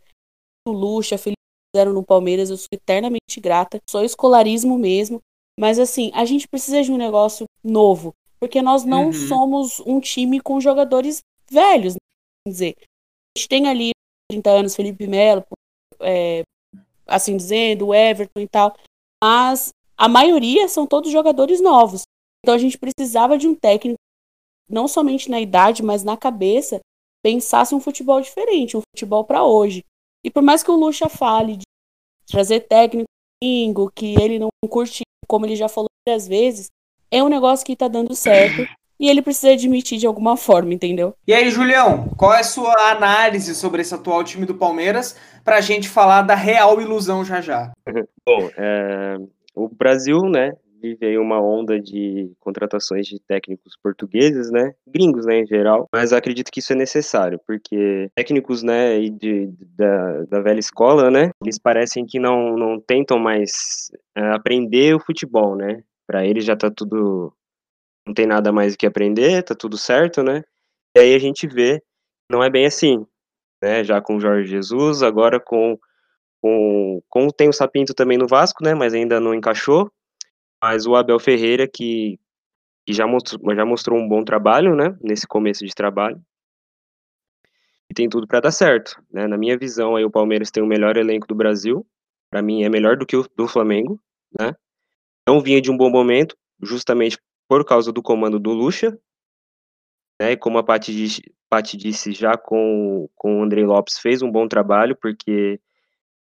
[0.65, 1.35] o Lucha, Felipe
[1.75, 5.19] fizeram no Palmeiras, eu sou eternamente grata, sou escolarismo mesmo.
[5.59, 9.13] Mas assim, a gente precisa de um negócio novo, porque nós não uhum.
[9.13, 11.99] somos um time com jogadores velhos, né?
[12.45, 12.75] quer dizer.
[12.79, 13.91] A gente tem ali
[14.31, 15.43] 30 anos, Felipe Melo,
[15.99, 16.43] é,
[17.05, 18.75] assim dizendo, o Everton e tal,
[19.23, 22.03] mas a maioria são todos jogadores novos.
[22.43, 23.99] Então a gente precisava de um técnico,
[24.69, 26.79] não somente na idade, mas na cabeça,
[27.23, 29.83] pensasse um futebol diferente, um futebol para hoje.
[30.23, 31.63] E por mais que o Lucha fale de
[32.27, 33.05] trazer técnico
[33.95, 36.67] que ele não curte, como ele já falou várias vezes,
[37.11, 38.67] é um negócio que tá dando certo
[38.99, 41.13] e ele precisa admitir de alguma forma, entendeu?
[41.27, 45.57] E aí, Julião, qual é a sua análise sobre esse atual time do Palmeiras para
[45.57, 47.71] a gente falar da real ilusão já já?
[48.25, 49.17] Bom, é,
[49.53, 55.39] o Brasil, né, vive aí uma onda de contratações de técnicos portugueses, né, gringos, né,
[55.39, 60.59] em geral, mas acredito que isso é necessário, porque técnicos, né, de, da, da velha
[60.59, 66.25] escola, né, eles parecem que não, não tentam mais é, aprender o futebol, né, para
[66.25, 67.33] eles já tá tudo,
[68.07, 70.43] não tem nada mais o que aprender, tá tudo certo, né,
[70.95, 71.81] e aí a gente vê,
[72.29, 73.05] não é bem assim,
[73.61, 75.77] né, já com o Jorge Jesus, agora com
[76.41, 79.91] com, com tem o Sapinto também no Vasco, né, mas ainda não encaixou,
[80.63, 82.19] mas o Abel Ferreira, que,
[82.85, 86.21] que já, mostrou, já mostrou um bom trabalho, né, nesse começo de trabalho,
[87.89, 89.27] e tem tudo para dar certo, né?
[89.27, 91.85] Na minha visão, aí o Palmeiras tem o melhor elenco do Brasil.
[92.31, 94.01] Para mim é melhor do que o do Flamengo,
[94.39, 94.55] né?
[95.27, 98.97] Não vinha de um bom momento, justamente por causa do comando do Lucha,
[100.21, 100.31] né?
[100.31, 104.31] E como a Paty disse, Paty disse já com, com o André Lopes fez um
[104.31, 105.59] bom trabalho, porque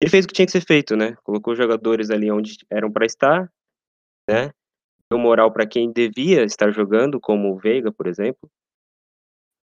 [0.02, 1.16] ele fez o que tinha que ser feito, né?
[1.24, 3.52] Colocou jogadores ali onde eram para estar,
[4.30, 4.52] né?
[5.10, 8.50] deu moral para quem devia estar jogando, como o Veiga, por exemplo.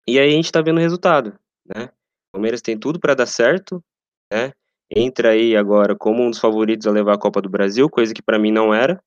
[0.07, 1.87] E aí a gente tá vendo o resultado, né?
[2.29, 3.83] O Palmeiras tem tudo para dar certo,
[4.33, 4.53] né?
[4.91, 8.23] Entra aí agora como um dos favoritos a levar a Copa do Brasil, coisa que
[8.23, 9.03] para mim não era.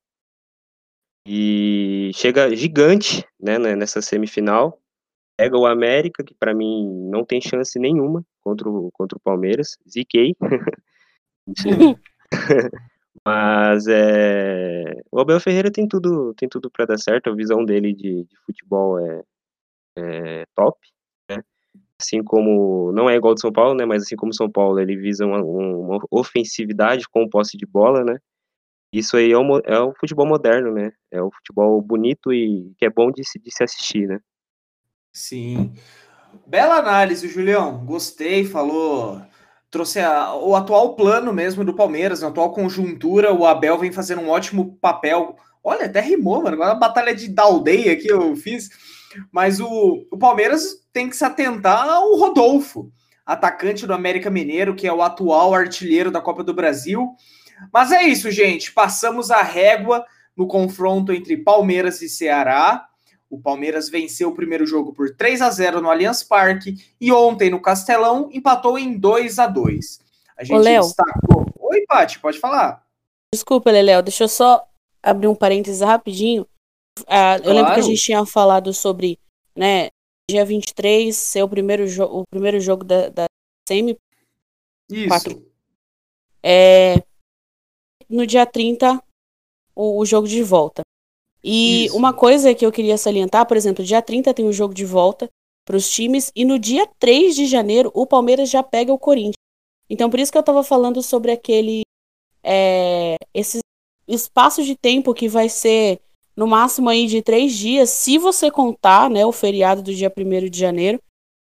[1.26, 4.78] E chega gigante, né, nessa semifinal.
[5.36, 9.76] Pega o América, que para mim não tem chance nenhuma contra o, contra o Palmeiras.
[9.88, 10.34] Ziquei.
[13.26, 17.30] Mas é, o Abel Ferreira tem tudo, tem tudo para dar certo.
[17.30, 19.22] A visão dele de, de futebol é,
[19.98, 20.78] é top.
[21.30, 21.42] Né?
[22.00, 23.86] Assim como não é igual de São Paulo, né?
[23.86, 28.18] Mas assim como São Paulo, ele visa uma, uma ofensividade com posse de bola, né?
[28.98, 30.92] Isso aí é o, é o futebol moderno, né?
[31.10, 34.20] É o futebol bonito e que é bom de se, de se assistir, né?
[35.12, 35.72] Sim.
[36.46, 37.84] Bela análise, Julião.
[37.84, 39.20] Gostei, falou
[39.74, 44.22] trouxe a, o atual plano mesmo do Palmeiras, a atual conjuntura, o Abel vem fazendo
[44.22, 45.34] um ótimo papel.
[45.64, 46.54] Olha, até rimou, mano.
[46.54, 48.68] Agora a batalha de da aldeia que eu fiz.
[49.32, 52.92] Mas o, o Palmeiras tem que se atentar ao Rodolfo,
[53.26, 57.10] atacante do América Mineiro, que é o atual artilheiro da Copa do Brasil.
[57.72, 58.72] Mas é isso, gente.
[58.72, 60.04] Passamos a régua
[60.36, 62.88] no confronto entre Palmeiras e Ceará.
[63.30, 67.50] O Palmeiras venceu o primeiro jogo por 3 a 0 no Allianz Parque e ontem
[67.50, 70.00] no Castelão empatou em 2 a 2.
[70.36, 71.46] A gente Ô, destacou.
[71.60, 72.84] Oi, Paty, pode falar.
[73.32, 74.64] Desculpa, Leléo, deixa eu só
[75.02, 76.46] abrir um parênteses rapidinho.
[77.08, 77.56] Ah, eu claro.
[77.56, 79.18] lembro que a gente tinha falado sobre,
[79.56, 79.88] né,
[80.30, 83.24] dia 23 ser o primeiro, o primeiro jogo da, da
[83.68, 83.98] semi.
[84.88, 85.08] Isso.
[85.08, 85.50] Quatro.
[86.42, 87.02] É,
[88.08, 89.02] no dia 30,
[89.74, 90.82] o, o jogo de volta.
[91.42, 91.96] E Isso.
[91.96, 94.84] uma coisa que eu queria salientar, por exemplo, dia 30 tem o um jogo de
[94.84, 95.28] volta
[95.66, 99.34] para os times, e no dia 3 de janeiro o Palmeiras já pega o Corinthians.
[99.88, 101.82] Então, por isso que eu estava falando sobre aquele.
[102.42, 103.60] É, esse
[104.06, 106.00] espaço de tempo que vai ser
[106.36, 110.50] no máximo aí de três dias, se você contar né, o feriado do dia 1
[110.50, 111.00] de janeiro,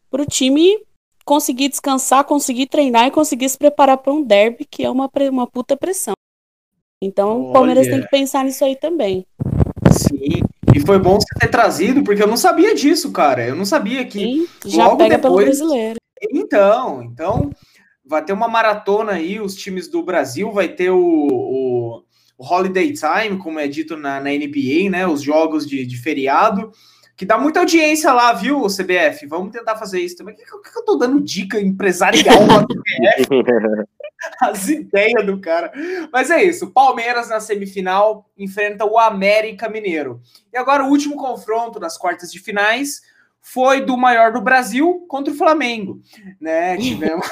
[0.10, 0.82] para o time
[1.26, 5.46] conseguir descansar, conseguir treinar e conseguir se preparar para um derby, que é uma, uma
[5.46, 6.14] puta pressão.
[7.02, 7.50] Então, Olha.
[7.50, 9.26] o Palmeiras tem que pensar nisso aí também.
[9.92, 10.42] Sim,
[10.76, 13.46] e foi bom você ter trazido, porque eu não sabia disso, cara.
[13.46, 14.20] Eu não sabia que.
[14.20, 15.46] Sim, já logo pega depois...
[15.46, 16.00] pelo brasileiro.
[16.32, 17.52] Então, então,
[18.06, 22.04] vai ter uma maratona aí, os times do Brasil, vai ter o, o,
[22.38, 25.06] o Holiday Time, como é dito na, na NBA, né?
[25.08, 26.72] Os jogos de, de feriado
[27.18, 29.26] que dá muita audiência lá, viu, CBF?
[29.26, 30.36] Vamos tentar fazer isso também.
[30.36, 33.88] Por que, que eu tô dando dica empresarial na CBF?
[34.40, 35.72] As ideias do cara.
[36.14, 36.72] Mas é isso.
[36.72, 40.22] Palmeiras na semifinal enfrenta o América Mineiro.
[40.54, 43.02] E agora o último confronto das quartas de finais
[43.54, 46.02] foi do maior do Brasil contra o Flamengo,
[46.40, 46.76] né?
[46.78, 47.26] Tivemos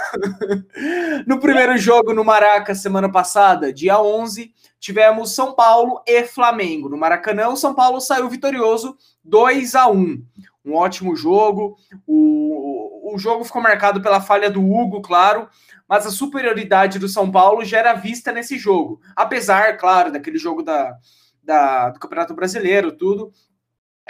[1.27, 6.87] no primeiro jogo no Maraca semana passada, dia 11, tivemos São Paulo e Flamengo.
[6.87, 10.23] No Maracanã, o São Paulo saiu vitorioso 2 a 1.
[10.63, 11.75] Um ótimo jogo.
[12.07, 15.49] O, o jogo ficou marcado pela falha do Hugo, claro,
[15.87, 19.01] mas a superioridade do São Paulo já era vista nesse jogo.
[19.15, 20.95] Apesar, claro, daquele jogo da,
[21.43, 23.33] da do Campeonato Brasileiro, tudo.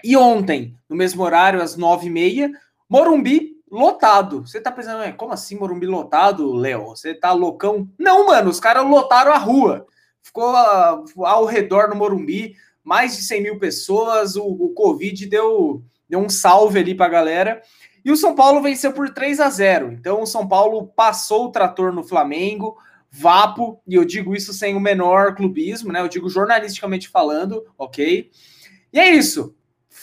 [0.04, 2.52] E ontem, no mesmo horário, às nove e meia,
[2.90, 4.42] Morumbi lotado.
[4.42, 6.90] Você tá pensando, como assim Morumbi lotado, Léo?
[6.90, 7.90] Você tá loucão?
[7.98, 9.86] Não, mano, os caras lotaram a rua.
[10.22, 14.36] Ficou uh, ao redor no Morumbi, mais de 100 mil pessoas.
[14.36, 17.62] O, o Covid deu, deu um salve ali pra galera.
[18.04, 19.92] E o São Paulo venceu por 3 a 0.
[19.92, 22.78] Então o São Paulo passou o trator no Flamengo,
[23.10, 26.02] vapo, e eu digo isso sem o menor clubismo, né?
[26.02, 28.30] Eu digo jornalisticamente falando, ok?
[28.94, 29.56] E é isso.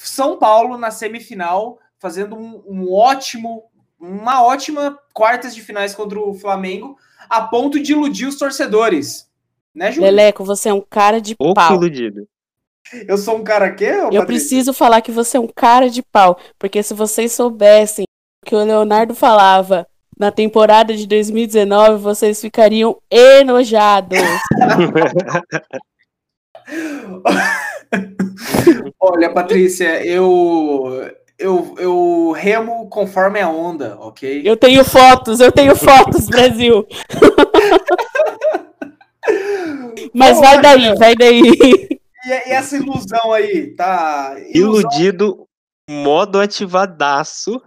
[0.09, 3.65] São Paulo na semifinal, fazendo um, um ótimo,
[3.99, 6.97] uma ótima quartas de finais contra o Flamengo,
[7.29, 9.31] a ponto de iludir os torcedores.
[9.75, 10.11] Né, Júlio?
[10.11, 11.77] Leleco, você é um cara de Pouco pau.
[11.77, 12.29] iludido.
[13.07, 13.85] Eu sou um cara que?
[13.85, 18.05] Eu preciso falar que você é um cara de pau, porque se vocês soubessem
[18.45, 19.87] o que o Leonardo falava
[20.19, 24.19] na temporada de 2019, vocês ficariam enojados.
[29.05, 34.43] Olha, Patrícia, eu, eu, eu remo conforme a onda, ok?
[34.45, 36.87] Eu tenho fotos, eu tenho fotos, Brasil.
[40.15, 41.41] Mas vai daí, vai daí.
[41.41, 44.37] E, e essa ilusão aí, tá?
[44.55, 44.83] Ilusão...
[44.83, 45.49] Iludido,
[45.91, 47.61] modo ativadaço,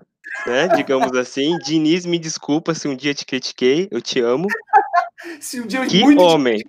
[0.48, 0.70] né?
[0.70, 1.58] Digamos assim.
[1.58, 4.48] Diniz, me desculpa se um dia te critiquei, eu te amo.
[5.42, 6.64] se um dia eu que homem.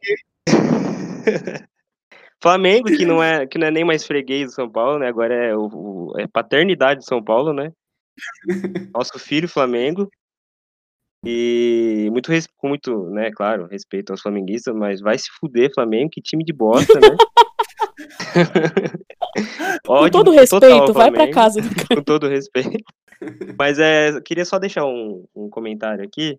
[2.43, 5.09] Flamengo, que não, é, que não é nem mais freguês do São Paulo, né?
[5.09, 7.73] Agora é, o, o é paternidade de São Paulo, né?
[8.95, 10.09] Nosso filho Flamengo.
[11.25, 16.23] E muito com muito, né, claro, respeito aos flamenguistas, mas vai se fuder Flamengo, que
[16.23, 17.09] time de bosta, né?
[19.85, 21.61] com todo respeito, vai para casa.
[21.89, 22.85] com todo respeito.
[23.59, 26.39] Mas é, queria só deixar um, um comentário aqui.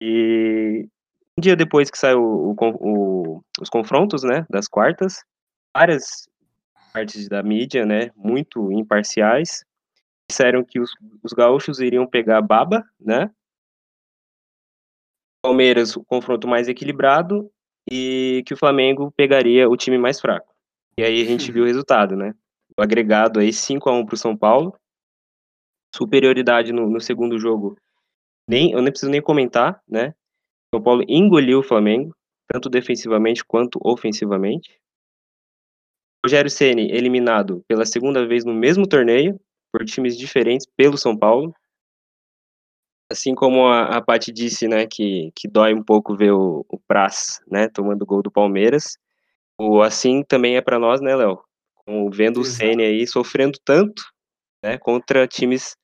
[0.00, 0.86] E
[1.38, 5.24] um dia depois que saiu o, o, os confrontos, né, das quartas,
[5.76, 6.28] várias
[6.92, 9.64] partes da mídia, né, muito imparciais,
[10.30, 10.90] disseram que os,
[11.22, 13.30] os gaúchos iriam pegar baba, né?
[15.42, 17.50] Palmeiras, o confronto mais equilibrado,
[17.90, 20.54] e que o Flamengo pegaria o time mais fraco.
[20.96, 22.34] E aí a gente viu o resultado, né?
[22.76, 24.74] O agregado aí 5 a 1 para o São Paulo.
[25.94, 27.76] Superioridade no, no, segundo jogo.
[28.48, 30.14] Nem, eu nem preciso nem comentar, né?
[30.74, 32.12] São Paulo engoliu o Flamengo,
[32.48, 34.76] tanto defensivamente quanto ofensivamente.
[36.26, 39.40] Rogério Ceni eliminado pela segunda vez no mesmo torneio,
[39.72, 41.54] por times diferentes pelo São Paulo.
[43.08, 46.76] Assim como a, a Paty disse, né, que, que dói um pouco ver o, o
[46.88, 48.98] Praz, né, tomando gol do Palmeiras.
[49.56, 51.40] O assim também é para nós, né, Léo?
[52.10, 54.02] Vendo o Ceni aí sofrendo tanto,
[54.60, 55.76] né, contra times,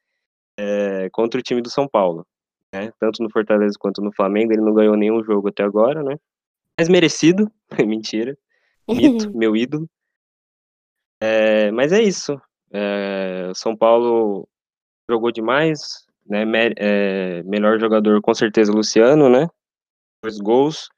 [0.59, 2.27] é, contra o time do São Paulo,
[2.75, 6.17] né, tanto no Fortaleza quanto no Flamengo, ele não ganhou nenhum jogo até agora, né,
[6.79, 7.51] mas merecido,
[7.87, 8.37] mentira,
[8.89, 9.89] mito, meu ídolo.
[11.23, 12.41] É, mas é isso,
[12.73, 14.49] é, São Paulo
[15.11, 16.45] jogou demais, né?
[16.45, 19.49] Me, é, melhor jogador com certeza Luciano, né?
[20.23, 20.89] Dois gols.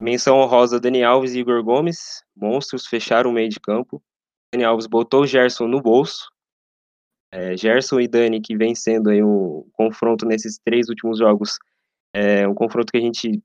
[0.00, 4.02] Menção honrosa Dani Alves e Igor Gomes, monstros fecharam o meio de campo.
[4.52, 6.30] Dani Alves botou o Gerson no bolso.
[7.32, 11.58] É, Gerson e Dani que vem sendo aí um confronto nesses três últimos jogos,
[12.12, 13.42] é um confronto que a gente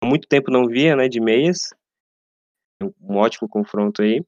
[0.00, 1.08] há muito tempo não via, né?
[1.08, 1.74] De meias.
[3.00, 4.24] Um ótimo confronto aí.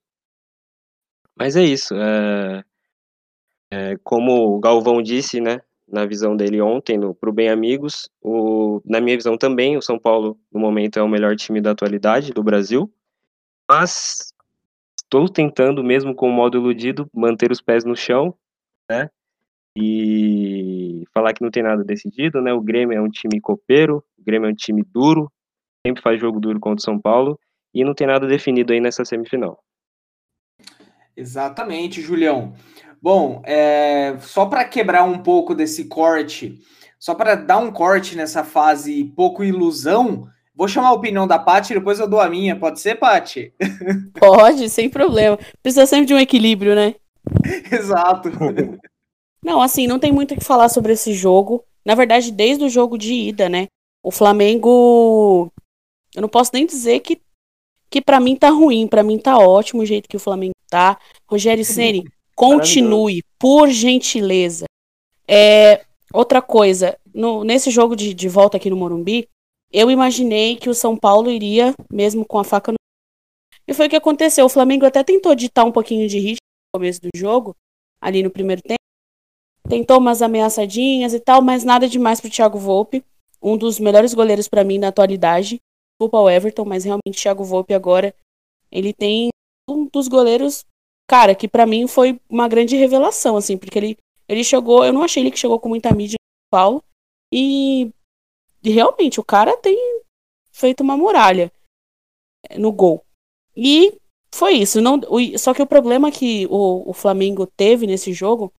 [1.38, 1.94] Mas é isso.
[1.94, 2.64] É,
[3.70, 8.80] é, como o Galvão disse, né, na visão dele ontem, no Pro Bem Amigos, o,
[8.84, 12.32] na minha visão também, o São Paulo, no momento, é o melhor time da atualidade
[12.32, 12.92] do Brasil.
[13.68, 14.32] Mas
[15.00, 18.34] estou tentando, mesmo com o modo iludido, manter os pés no chão,
[18.90, 19.11] né?
[19.77, 22.53] E falar que não tem nada decidido, né?
[22.53, 25.31] O Grêmio é um time copeiro, o Grêmio é um time duro,
[25.87, 27.38] sempre faz jogo duro contra o São Paulo,
[27.75, 29.62] e não tem nada definido aí nessa semifinal.
[31.16, 32.55] Exatamente, Julião.
[33.01, 36.59] Bom, é, só para quebrar um pouco desse corte,
[36.99, 41.72] só para dar um corte nessa fase pouco ilusão, vou chamar a opinião da Paty
[41.72, 42.57] e depois eu dou a minha.
[42.57, 43.53] Pode ser, Paty?
[44.18, 45.38] Pode, sem problema.
[45.62, 46.94] Precisa sempre de um equilíbrio, né?
[47.70, 48.30] Exato.
[49.42, 51.64] Não, assim, não tem muito o que falar sobre esse jogo.
[51.84, 53.66] Na verdade, desde o jogo de ida, né?
[54.02, 55.50] O Flamengo.
[56.14, 57.20] Eu não posso nem dizer que,
[57.90, 58.86] que para mim tá ruim.
[58.86, 60.98] para mim tá ótimo o jeito que o Flamengo tá?
[61.28, 64.66] Rogério Ceni, continue, por gentileza.
[65.28, 69.28] É, outra coisa, no, nesse jogo de, de volta aqui no Morumbi,
[69.72, 72.76] eu imaginei que o São Paulo iria, mesmo com a faca no.
[73.66, 74.46] E foi o que aconteceu.
[74.46, 76.45] O Flamengo até tentou ditar um pouquinho de ritmo
[76.76, 77.56] começo do jogo,
[78.00, 78.76] ali no primeiro tempo.
[79.68, 83.04] Tentou umas ameaçadinhas e tal, mas nada demais pro Thiago Volpe,
[83.42, 85.58] um dos melhores goleiros para mim na atualidade.
[85.92, 88.14] Desculpa o Everton, mas realmente Thiago Volpe agora
[88.70, 89.30] ele tem
[89.68, 90.64] um dos goleiros,
[91.08, 95.02] cara, que para mim foi uma grande revelação, assim, porque ele, ele chegou, eu não
[95.02, 96.84] achei ele que chegou com muita mídia no Paulo,
[97.32, 97.90] e,
[98.62, 99.76] e realmente o cara tem
[100.52, 101.50] feito uma muralha
[102.56, 103.04] no gol.
[103.56, 103.98] E
[104.37, 104.81] foi isso.
[104.81, 108.53] Não, o, só que o problema que o, o Flamengo teve nesse jogo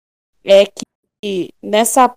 [0.43, 2.15] é que nessa,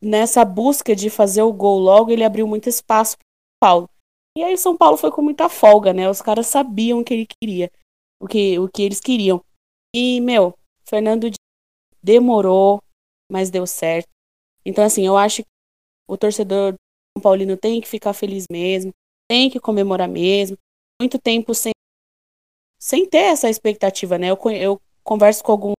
[0.00, 3.90] nessa busca de fazer o gol logo, ele abriu muito espaço para o Paulo.
[4.36, 6.08] E aí o São Paulo foi com muita folga, né?
[6.08, 7.70] Os caras sabiam o que ele queria
[8.20, 9.42] o que, o que eles queriam.
[9.94, 10.54] E, meu,
[10.88, 11.30] Fernando
[12.02, 12.82] demorou,
[13.30, 14.08] mas deu certo.
[14.64, 15.48] Então, assim, eu acho que
[16.08, 16.74] o torcedor
[17.16, 18.92] São Paulino tem que ficar feliz mesmo,
[19.28, 20.56] tem que comemorar mesmo.
[21.00, 21.72] Muito tempo sem,
[22.78, 24.30] sem ter essa expectativa, né?
[24.30, 25.72] Eu, eu converso com algum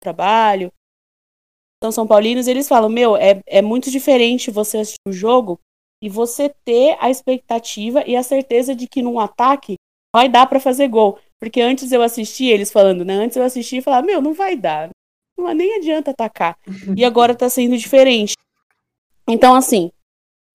[0.00, 0.72] trabalho,
[1.82, 5.58] são São Paulinos, eles falam: Meu, é, é muito diferente você assistir o jogo
[6.02, 9.76] e você ter a expectativa e a certeza de que num ataque
[10.14, 11.18] vai dar para fazer gol.
[11.38, 13.14] Porque antes eu assisti eles falando, né?
[13.14, 14.90] Antes eu assisti e falava, meu, não vai dar.
[15.38, 16.58] Não, nem adianta atacar.
[16.96, 18.34] e agora tá sendo diferente.
[19.26, 19.90] Então, assim,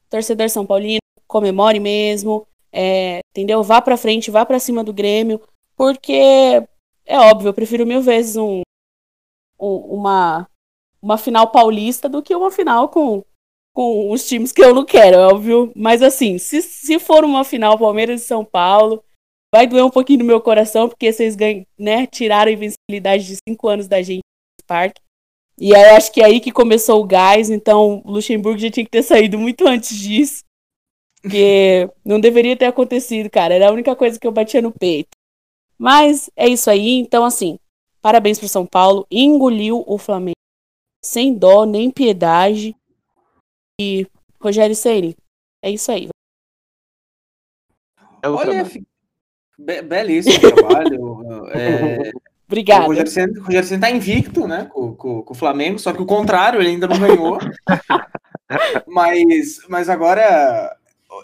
[0.09, 2.47] torcedor São Paulino, comemore mesmo.
[2.77, 3.63] É, entendeu?
[3.63, 5.41] Vá pra frente, vá para cima do Grêmio.
[5.77, 6.13] Porque
[7.05, 8.61] é óbvio, eu prefiro mil vezes um,
[9.59, 10.47] um, uma,
[11.01, 13.23] uma final paulista do que uma final com,
[13.73, 15.71] com os times que eu não quero, é óbvio.
[15.75, 19.01] Mas assim, se, se for uma final Palmeiras e São Paulo,
[19.53, 23.37] vai doer um pouquinho no meu coração, porque vocês ganham, né, tiraram a invencibilidade de
[23.47, 24.23] cinco anos da gente
[24.59, 25.01] no parque.
[25.57, 28.69] E aí eu acho que é aí que começou o gás, então o Luxemburgo já
[28.69, 30.43] tinha que ter saído muito antes disso.
[31.25, 33.55] Porque não deveria ter acontecido, cara.
[33.55, 35.09] Era a única coisa que eu batia no peito.
[35.77, 36.99] Mas é isso aí.
[36.99, 37.57] Então, assim,
[37.99, 39.07] parabéns pro São Paulo.
[39.09, 40.35] Engoliu o Flamengo
[41.03, 42.75] sem dó nem piedade.
[43.79, 44.07] E
[44.39, 45.15] Rogério Ceni,
[45.63, 46.09] é isso aí.
[48.23, 48.63] Olha,
[49.57, 51.49] be belíssimo trabalho.
[51.49, 52.11] é...
[52.47, 52.83] Obrigada.
[52.83, 53.11] O Rogério
[53.67, 56.87] Senna tá invicto, né, com, com, com, o Flamengo, só que o contrário, ele ainda
[56.87, 57.39] não ganhou.
[58.87, 60.77] mas, mas agora,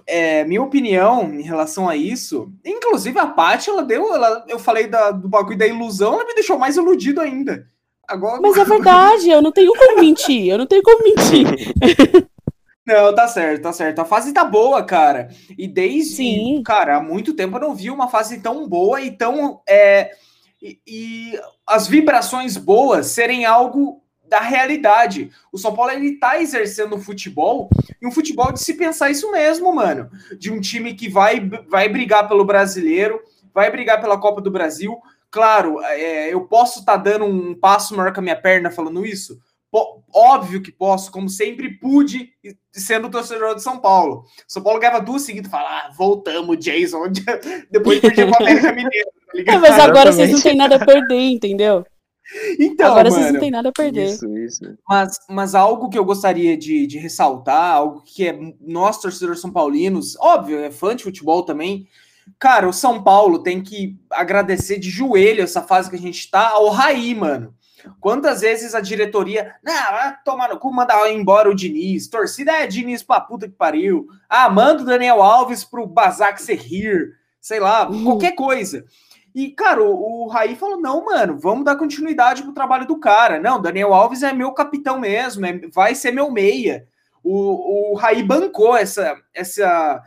[0.07, 4.87] é, minha opinião em relação a isso, inclusive a Paty, ela deu, ela, eu falei
[4.87, 7.67] da, do bagulho da ilusão, ela me deixou mais iludido ainda.
[8.07, 8.41] Agora...
[8.41, 11.47] Mas é verdade, eu não tenho como mentir, eu não tenho como mentir.
[12.83, 13.99] Não, tá certo, tá certo.
[13.99, 15.29] A fase tá boa, cara.
[15.55, 16.63] E desde, Sim.
[16.65, 19.61] cara, há muito tempo eu não vi uma fase tão boa e tão.
[19.69, 20.11] É,
[20.61, 24.00] e, e as vibrações boas serem algo
[24.31, 25.29] da realidade.
[25.51, 27.69] O São Paulo ele tá exercendo futebol
[28.01, 30.09] e um futebol de se pensar isso mesmo, mano.
[30.39, 33.19] De um time que vai, vai brigar pelo brasileiro,
[33.53, 34.97] vai brigar pela Copa do Brasil.
[35.29, 39.05] Claro, é, eu posso estar tá dando um passo maior que a minha perna falando
[39.05, 39.37] isso.
[40.13, 42.29] óbvio que posso, como sempre pude,
[42.71, 44.23] sendo torcedor de São Paulo.
[44.47, 47.03] São Paulo ganhava duas seguidas e fala: ah, voltamos, Jason.
[47.69, 49.11] Depois perdi o América Mineiro.
[49.45, 51.85] Tá é, mas agora vocês não têm nada a perder, entendeu?
[52.59, 54.07] Então, Agora mano, vocês não têm nada a perder.
[54.07, 54.77] Isso, isso.
[54.87, 59.51] Mas, mas algo que eu gostaria de, de ressaltar, algo que é nós, torcedores são
[59.51, 61.87] paulinos, óbvio, é fã de futebol também.
[62.39, 66.49] Cara, o São Paulo tem que agradecer de joelho essa fase que a gente tá
[66.49, 67.53] ao Raí, mano.
[67.99, 72.67] Quantas vezes a diretoria, não, vai tomar no cu, mandar embora o Diniz, torcida é
[72.67, 74.07] Diniz pra puta que pariu.
[74.29, 78.03] Ah, manda o Daniel Alves pro Bazac Serrir, sei lá, uhum.
[78.03, 78.85] qualquer coisa.
[79.33, 83.39] E, cara, o, o Raí falou: não, mano, vamos dar continuidade pro trabalho do cara.
[83.39, 86.87] Não, Daniel Alves é meu capitão mesmo, é, vai ser meu meia.
[87.23, 90.03] O, o Raí bancou essa, essa,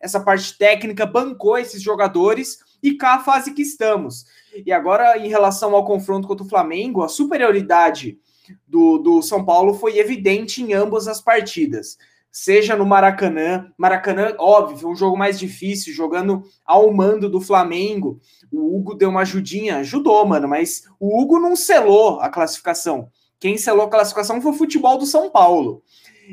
[0.00, 4.26] essa parte técnica, bancou esses jogadores e cá a fase que estamos.
[4.64, 8.18] E agora, em relação ao confronto contra o Flamengo, a superioridade
[8.66, 11.96] do, do São Paulo foi evidente em ambas as partidas
[12.36, 13.72] seja no Maracanã.
[13.78, 18.20] Maracanã, óbvio, um jogo mais difícil, jogando ao mando do Flamengo.
[18.52, 23.10] O Hugo deu uma ajudinha, ajudou, mano, mas o Hugo não selou a classificação.
[23.38, 25.82] Quem selou a classificação foi o futebol do São Paulo.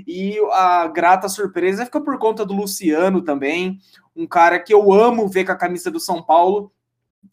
[0.08, 3.80] E a grata surpresa fica por conta do Luciano também,
[4.16, 6.72] um cara que eu amo ver com a camisa do São Paulo.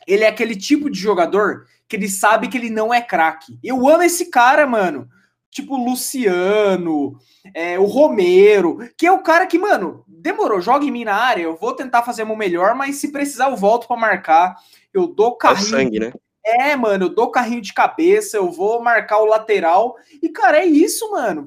[0.06, 3.58] Ele é aquele tipo de jogador que ele sabe que ele não é craque.
[3.62, 5.08] Eu amo esse cara, mano
[5.50, 7.18] tipo Luciano,
[7.54, 11.42] é, o Romero, que é o cara que, mano, demorou, joga em mim na área,
[11.42, 14.56] eu vou tentar fazer o melhor, mas se precisar eu volto para marcar,
[14.92, 15.66] eu dou carrinho.
[15.66, 16.12] É sangue, né?
[16.44, 20.64] É, mano, eu dou carrinho de cabeça, eu vou marcar o lateral, e cara, é
[20.64, 21.46] isso, mano.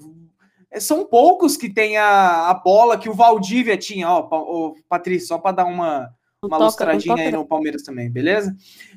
[0.69, 5.29] É, são poucos que tem a, a bola que o Valdívia tinha, ó, ó Patrícia,
[5.29, 6.09] só para dar uma,
[6.41, 8.55] uma toca, lustradinha aí no Palmeiras também, beleza?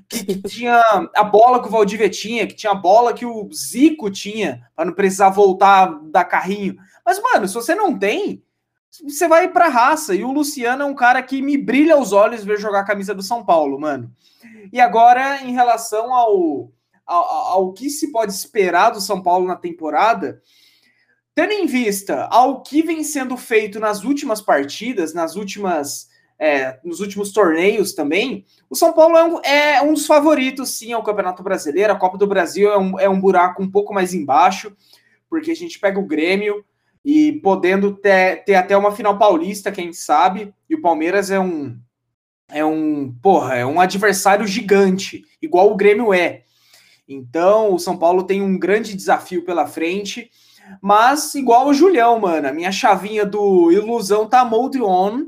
[0.09, 0.81] Que, que, tinha
[1.15, 4.85] a bola que o Valdívia tinha, que tinha a bola que o Zico tinha, para
[4.85, 6.77] não precisar voltar da carrinho.
[7.05, 8.43] Mas, mano, se você não tem,
[9.03, 10.15] você vai pra raça.
[10.15, 13.15] E o Luciano é um cara que me brilha os olhos ver jogar a camisa
[13.15, 14.13] do São Paulo, mano.
[14.73, 16.71] E agora, em relação ao,
[17.05, 20.41] ao, ao que se pode esperar do São Paulo na temporada,
[21.35, 26.09] tendo em vista ao que vem sendo feito nas últimas partidas, nas últimas
[26.39, 30.93] é, nos últimos torneios também, o São Paulo é um, é um, dos favoritos, sim,
[30.93, 31.93] ao Campeonato Brasileiro.
[31.93, 34.77] A Copa do Brasil é um, é um buraco um pouco mais embaixo,
[35.29, 36.65] porque a gente pega o Grêmio
[37.05, 41.79] e podendo ter, ter até uma final paulista, quem sabe, e o Palmeiras é um.
[42.49, 46.43] É um, porra, é um adversário gigante, igual o Grêmio é.
[47.09, 50.31] Então, o São Paulo tem um grande desafio pela frente,
[50.81, 55.27] mas igual o Julião, mano, a minha chavinha do ilusão tá mode on,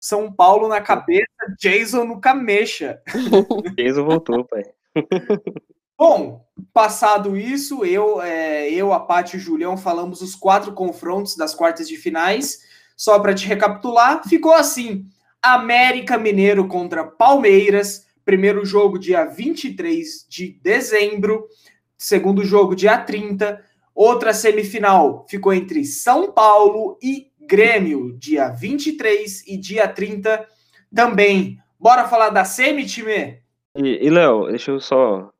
[0.00, 1.26] são Paulo na cabeça,
[1.58, 3.00] Jason no camecha.
[3.76, 4.64] Jason voltou, pai.
[5.98, 11.36] Bom, passado isso, eu, é, eu a Paty e o Julião falamos os quatro confrontos
[11.36, 12.60] das quartas de finais.
[12.96, 15.06] Só para te recapitular, ficou assim:
[15.42, 21.48] América Mineiro contra Palmeiras, primeiro jogo dia 23 de dezembro,
[21.96, 23.64] segundo jogo dia 30.
[23.94, 30.46] Outra semifinal ficou entre São Paulo e Grêmio, dia 23 e dia 30
[30.94, 31.58] também.
[31.80, 33.42] Bora falar da Semi, time?
[33.74, 35.32] E, e Léo, deixa eu só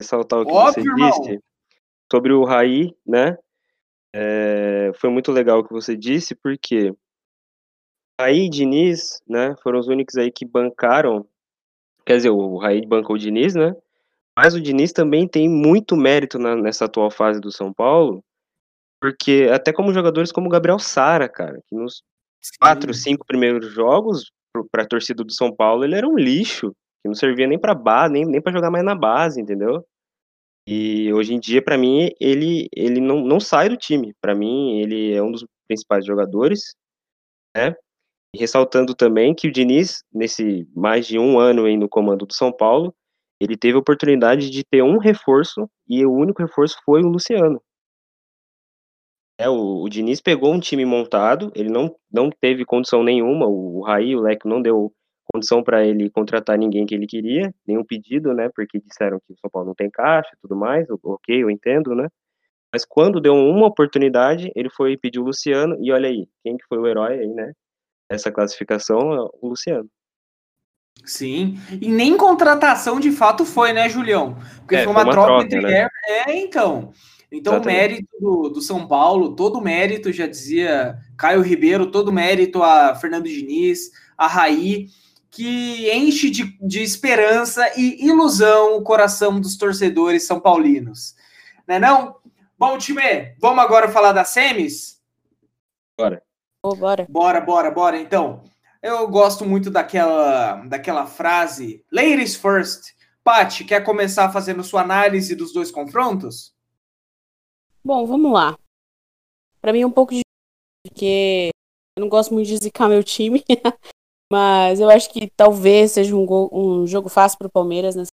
[0.00, 1.10] ressaltar o que Óbvio, você irmão.
[1.10, 1.40] disse
[2.10, 3.38] sobre o Raí, né?
[4.12, 6.92] É, foi muito legal o que você disse, porque
[8.20, 11.26] Raí e Diniz, né, foram os únicos aí que bancaram,
[12.04, 13.74] quer dizer, o Raí bancou o Diniz, né?
[14.36, 18.22] Mas o Diniz também tem muito mérito na, nessa atual fase do São Paulo,
[19.02, 22.04] porque até como jogadores como o Gabriel Sara, cara, que nos
[22.40, 22.52] Sim.
[22.60, 24.30] quatro, cinco primeiros jogos
[24.70, 26.70] para a torcida do São Paulo, ele era um lixo.
[27.02, 29.84] que não servia nem para base, nem, nem para jogar mais na base, entendeu?
[30.68, 34.14] E hoje em dia, para mim, ele, ele não, não sai do time.
[34.20, 36.76] Para mim, ele é um dos principais jogadores,
[37.56, 37.74] né?
[38.32, 42.32] E ressaltando também que o Diniz, nesse mais de um ano aí no comando do
[42.32, 42.94] São Paulo,
[43.40, 47.60] ele teve a oportunidade de ter um reforço e o único reforço foi o Luciano.
[49.42, 53.78] É, o, o Diniz pegou um time montado, ele não, não teve condição nenhuma, o,
[53.78, 54.92] o Raí, o Leque não deu
[55.32, 59.36] condição para ele contratar ninguém que ele queria, nenhum pedido, né, porque disseram que o
[59.40, 62.08] São Paulo não tem caixa e tudo mais, ok, eu entendo, né,
[62.72, 66.64] mas quando deu uma oportunidade, ele foi pedir o Luciano, e olha aí, quem que
[66.68, 67.52] foi o herói aí, né,
[68.08, 69.88] essa classificação, é o Luciano.
[71.04, 74.36] Sim, e nem contratação de fato foi, né, Julião?
[74.58, 75.88] Porque é, foi uma, uma troca, troca, entre né?
[76.06, 76.92] É, então.
[77.32, 82.62] Então, o mérito do, do, São Paulo, todo mérito, já dizia Caio Ribeiro, todo mérito
[82.62, 84.88] a Fernando Diniz, a Raí,
[85.30, 91.14] que enche de, de esperança e ilusão o coração dos torcedores são paulinos.
[91.66, 92.16] Né não?
[92.58, 95.00] Bom, time, vamos agora falar das semis?
[95.96, 96.22] Bora.
[96.62, 97.06] Oh, bora.
[97.08, 97.98] Bora, bora, bora.
[97.98, 98.44] Então,
[98.82, 102.92] eu gosto muito daquela, daquela frase, ladies first.
[103.24, 106.51] Paty, quer começar fazendo sua análise dos dois confrontos?
[107.84, 108.56] Bom, vamos lá.
[109.60, 110.22] Para mim é um pouco de
[110.86, 111.50] porque
[111.96, 113.42] eu não gosto muito de zicar meu time,
[114.32, 118.10] mas eu acho que talvez seja um, gol, um jogo fácil para o Palmeiras nessa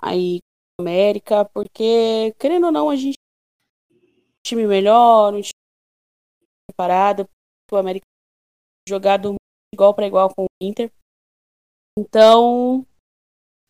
[0.00, 0.38] aí
[0.80, 3.16] América, porque querendo ou não a gente
[3.90, 5.50] um time melhor, um time
[6.68, 7.28] preparado,
[7.72, 8.04] o América
[8.88, 9.34] jogado
[9.74, 10.92] igual para igual com o Inter.
[11.98, 12.86] Então,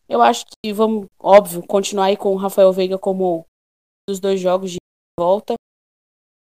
[0.07, 3.45] eu acho que vamos, óbvio, continuar aí com o Rafael Veiga como
[4.07, 4.77] dos dois jogos de
[5.19, 5.55] volta.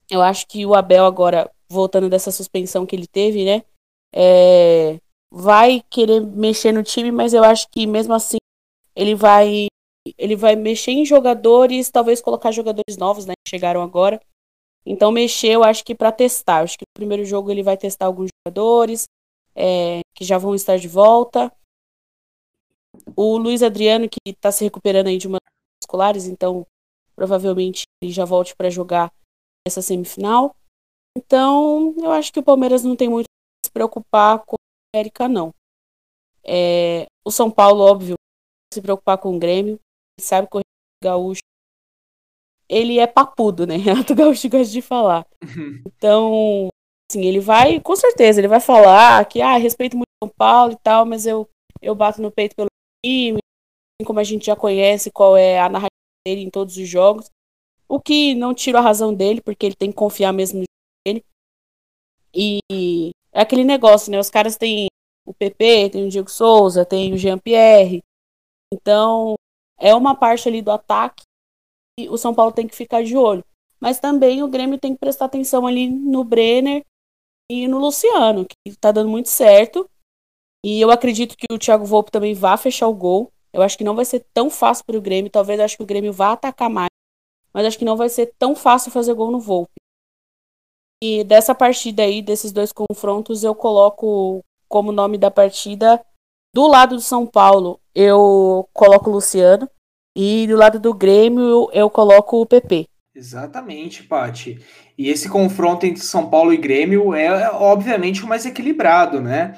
[0.09, 3.63] Eu acho que o Abel agora, voltando dessa suspensão que ele teve, né?
[4.13, 4.99] É,
[5.31, 8.37] vai querer mexer no time, mas eu acho que mesmo assim
[8.95, 9.67] ele vai
[10.17, 13.33] ele vai mexer em jogadores, talvez colocar jogadores novos, né?
[13.45, 14.19] Que chegaram agora.
[14.85, 16.59] Então mexer, eu acho que para testar.
[16.59, 19.05] Eu acho que no primeiro jogo ele vai testar alguns jogadores
[19.55, 21.51] é, que já vão estar de volta.
[23.15, 25.37] O Luiz Adriano que está se recuperando aí de uma
[25.81, 26.65] musculares, então
[27.15, 29.11] provavelmente ele já volte para jogar
[29.67, 30.55] essa semifinal.
[31.17, 35.27] Então, eu acho que o Palmeiras não tem muito a se preocupar com a América,
[35.27, 35.53] não.
[36.43, 38.15] É, o São Paulo, óbvio,
[38.73, 39.73] se preocupar com o Grêmio.
[40.17, 40.61] Ele sabe que o
[41.03, 41.41] Gaúcho
[42.71, 43.75] ele é papudo, né?
[43.77, 45.25] Renato Gaúcho gosta de falar.
[45.85, 46.69] Então,
[47.09, 50.77] assim, ele vai, com certeza, ele vai falar que, ah, respeito muito São Paulo e
[50.77, 51.47] tal, mas eu,
[51.79, 52.69] eu bato no peito pelo
[53.05, 53.37] time,
[54.03, 55.90] como a gente já conhece qual é a narrativa
[56.25, 57.29] dele em todos os jogos.
[57.87, 60.65] O que não tira a razão dele, porque ele tem que confiar mesmo no
[61.05, 61.25] dele.
[62.33, 64.19] E é aquele negócio, né?
[64.19, 64.87] Os caras têm
[65.25, 68.01] o PP, tem o Diego Souza, tem o Jean-Pierre.
[68.73, 69.35] Então,
[69.77, 71.23] é uma parte ali do ataque
[71.99, 73.43] e o São Paulo tem que ficar de olho.
[73.79, 76.85] Mas também o Grêmio tem que prestar atenção ali no Brenner
[77.51, 79.89] e no Luciano, que tá dando muito certo.
[80.63, 83.31] E eu acredito que o Thiago Volpe também vá fechar o gol.
[83.53, 85.31] Eu acho que não vai ser tão fácil para o Grêmio.
[85.31, 86.89] Talvez acho que o Grêmio vá atacar mais.
[87.53, 89.81] Mas acho que não vai ser tão fácil fazer gol no Volpe.
[91.03, 96.03] E dessa partida aí, desses dois confrontos, eu coloco como nome da partida.
[96.53, 99.69] Do lado do São Paulo, eu coloco o Luciano.
[100.15, 102.87] E do lado do Grêmio, eu, eu coloco o PP.
[103.15, 104.59] Exatamente, Pati.
[104.97, 109.57] E esse confronto entre São Paulo e Grêmio é, obviamente, o mais equilibrado, né?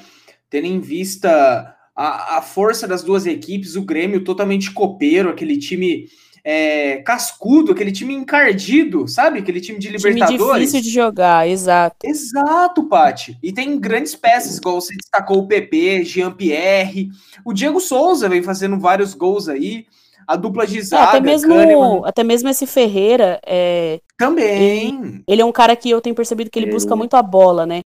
[0.49, 6.07] Tendo em vista a, a força das duas equipes, o Grêmio totalmente copeiro, aquele time
[6.43, 9.39] é, cascudo, aquele time encardido, sabe?
[9.39, 10.41] Aquele time de Libertadores.
[10.41, 11.97] Time difícil de jogar, exato.
[12.03, 13.37] Exato, Pati.
[13.41, 17.09] E tem grandes peças, igual você destacou o PP, Jean-Pierre.
[17.45, 19.85] O Diego Souza vem fazendo vários gols aí.
[20.25, 22.01] A dupla de zaga, é, até mesmo Kahneman.
[22.05, 23.41] Até mesmo esse Ferreira.
[23.45, 24.95] É, Também.
[24.95, 27.65] Ele, ele, é um cara que eu tenho percebido que ele busca muito a bola,
[27.65, 27.81] né?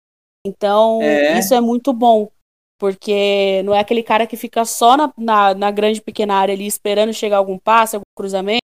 [0.46, 1.36] Então, é.
[1.38, 2.30] isso é muito bom.
[2.78, 6.66] Porque não é aquele cara que fica só na, na, na grande pequena área ali
[6.66, 8.62] esperando chegar algum passe, algum cruzamento.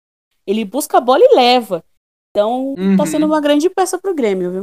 [0.46, 1.84] Ele busca a bola e leva.
[2.30, 2.96] Então, uhum.
[2.96, 4.62] tá sendo uma grande peça pro Grêmio, viu?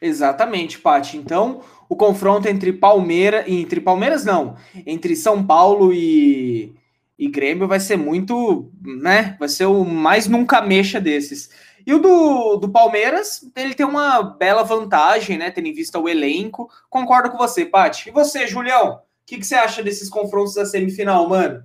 [0.00, 1.16] Exatamente, Paty.
[1.16, 3.44] Então, o confronto entre Palmeiras.
[3.48, 4.56] Entre Palmeiras, não.
[4.86, 6.74] Entre São Paulo e,
[7.18, 9.36] e Grêmio vai ser muito, né?
[9.38, 11.50] Vai ser o mais nunca mexa desses.
[11.86, 15.52] E o do, do Palmeiras, ele tem uma bela vantagem, né?
[15.52, 16.68] Tendo em vista o elenco.
[16.90, 18.08] Concordo com você, Paty.
[18.08, 18.94] E você, Julião?
[18.94, 21.64] O que, que você acha desses confrontos da semifinal, mano?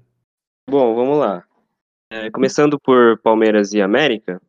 [0.69, 1.43] Bom, vamos lá.
[2.11, 4.39] É, começando por Palmeiras e América.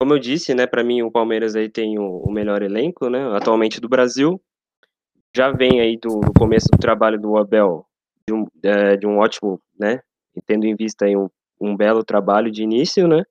[0.00, 0.68] Como eu disse, né?
[0.68, 3.36] Para mim, o Palmeiras aí tem o, o melhor elenco, né?
[3.36, 4.40] Atualmente do Brasil.
[5.34, 7.86] Já vem aí do, do começo do trabalho do Abel
[8.28, 10.00] de um, é, de um ótimo, né?
[10.46, 11.28] Tendo em vista aí um,
[11.60, 13.24] um belo trabalho de início, né?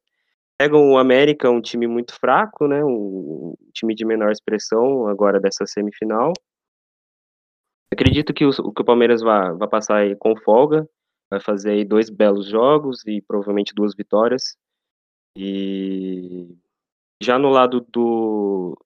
[0.62, 2.86] Pegam o América, um time muito fraco, né?
[2.86, 6.34] Um time de menor expressão agora dessa semifinal.
[7.92, 10.88] Acredito que o, que o Palmeiras vai, passar aí com folga,
[11.32, 14.56] vai fazer aí dois belos jogos e provavelmente duas vitórias.
[15.36, 16.56] E
[17.20, 18.78] já no lado do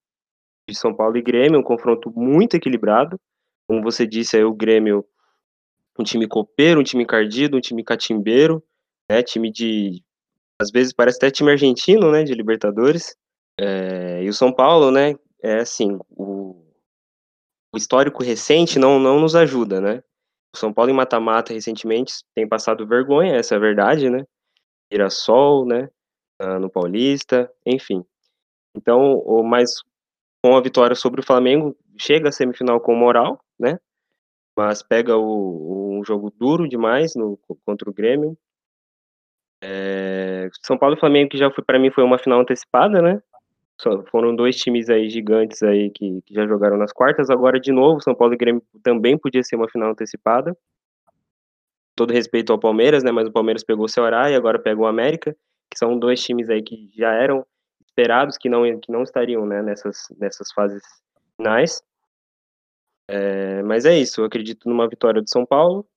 [0.69, 3.19] de São Paulo e Grêmio, um confronto muito equilibrado.
[3.67, 5.05] Como você disse, aí o Grêmio
[5.99, 8.63] um time copeiro, um time encardido, um time catimbeiro,
[9.11, 10.05] né, time de
[10.60, 13.16] às vezes parece até time argentino, né, de Libertadores.
[13.60, 16.66] É, e o São Paulo, né, é assim, o,
[17.74, 20.03] o histórico recente não não nos ajuda, né?
[20.56, 24.26] O São Paulo em mata-mata recentemente tem passado vergonha, essa é a verdade, né?
[24.91, 25.89] Mirassol, né?
[26.39, 28.03] Ah, no Paulista, enfim.
[28.76, 29.82] Então, o mais
[30.45, 33.80] com a vitória sobre o Flamengo, chega à semifinal com moral, né?
[34.56, 38.38] Mas pega o, um jogo duro demais no, contra o Grêmio.
[39.62, 43.22] É, São Paulo e Flamengo, que já foi para mim foi uma final antecipada, né?
[44.10, 47.30] foram dois times aí gigantes aí que, que, já jogaram nas quartas.
[47.30, 50.56] Agora, de novo, São Paulo e Grêmio também podia ser uma final antecipada.
[51.95, 53.12] Todo respeito ao Palmeiras, né?
[53.12, 55.36] Mas o Palmeiras pegou o Ceará e agora pegou o América,
[55.70, 57.45] que são dois times aí que já eram
[57.86, 60.84] esperados que não, que não estariam né, nessas, nessas fases
[61.38, 61.82] finais.
[63.08, 65.88] É, mas é isso, eu acredito numa vitória do São Paulo,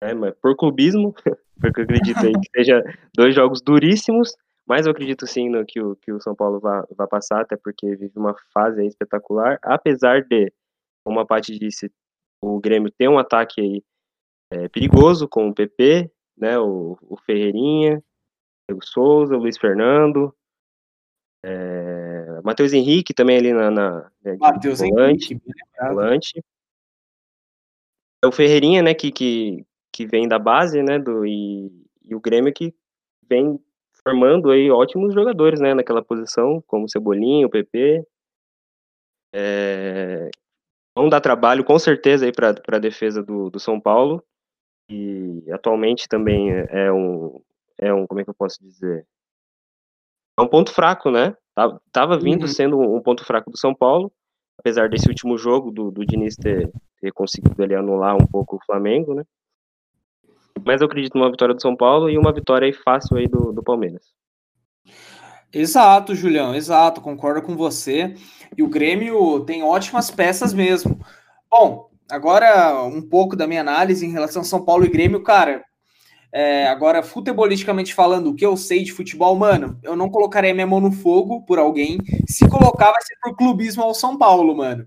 [0.00, 1.14] né, por clubismo,
[1.64, 2.82] porque eu acredito aí que seja
[3.14, 4.36] dois jogos duríssimos,
[4.66, 7.56] mas eu acredito sim no, que, o, que o São Paulo vai, vai passar, até
[7.56, 10.52] porque vive uma fase espetacular, apesar de,
[11.04, 11.90] como a Paty disse,
[12.42, 13.82] o Grêmio tem um ataque aí
[14.50, 18.02] é, perigoso com o PP, né, o, o Ferreirinha,
[18.70, 20.34] o Souza, o Luiz Fernando,
[21.42, 23.70] é, Matheus Henrique também ali na.
[23.70, 25.38] na né, Matheus Henrique.
[25.78, 26.42] Volante.
[28.22, 31.70] É o Ferreirinha, né, que, que, que vem da base, né, do, e,
[32.02, 32.74] e o Grêmio que
[33.28, 33.60] vem
[34.02, 38.04] formando aí ótimos jogadores, né, naquela posição, como o Cebolinha, o PP.
[39.32, 40.28] É,
[40.96, 44.22] vão dar trabalho, com certeza, aí para a defesa do, do São Paulo.
[44.90, 47.40] E atualmente também é um,
[47.78, 49.06] é um, como é que eu posso dizer?
[50.36, 51.36] é um ponto fraco, né?
[51.92, 52.48] Tava vindo uhum.
[52.48, 54.12] sendo um ponto fraco do São Paulo,
[54.58, 56.68] apesar desse último jogo do, do Diniz ter,
[57.00, 59.24] ter conseguido ali anular um pouco o Flamengo, né?
[60.64, 63.52] Mas eu acredito numa vitória do São Paulo e uma vitória aí fácil aí do,
[63.52, 64.02] do Palmeiras.
[65.52, 68.14] Exato, Julião, exato, concordo com você.
[68.56, 70.98] E o Grêmio tem ótimas peças mesmo.
[71.48, 75.64] Bom, agora um pouco da minha análise em relação a São Paulo e Grêmio, cara.
[76.36, 80.66] É, agora, futebolisticamente falando, o que eu sei de futebol, mano, eu não colocaria minha
[80.66, 81.98] mão no fogo por alguém.
[82.26, 84.84] Se colocar, vai ser por clubismo ao São Paulo, mano.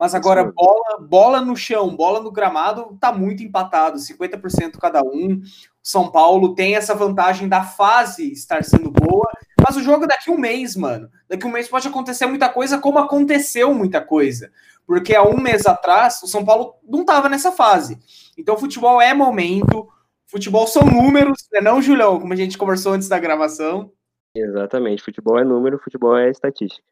[0.00, 5.42] Mas agora, bola, bola no chão, bola no gramado, tá muito empatado, 50% cada um.
[5.82, 9.30] São Paulo tem essa vantagem da fase estar sendo boa,
[9.62, 11.10] mas o jogo é daqui um mês, mano.
[11.28, 14.50] Daqui um mês pode acontecer muita coisa, como aconteceu muita coisa.
[14.86, 17.98] Porque há um mês atrás, o São Paulo não tava nessa fase.
[18.38, 19.86] Então, futebol é momento
[20.30, 21.60] Futebol são números, né?
[21.60, 23.92] não, Julião, como a gente conversou antes da gravação.
[24.32, 26.86] Exatamente, futebol é número, futebol é estatística.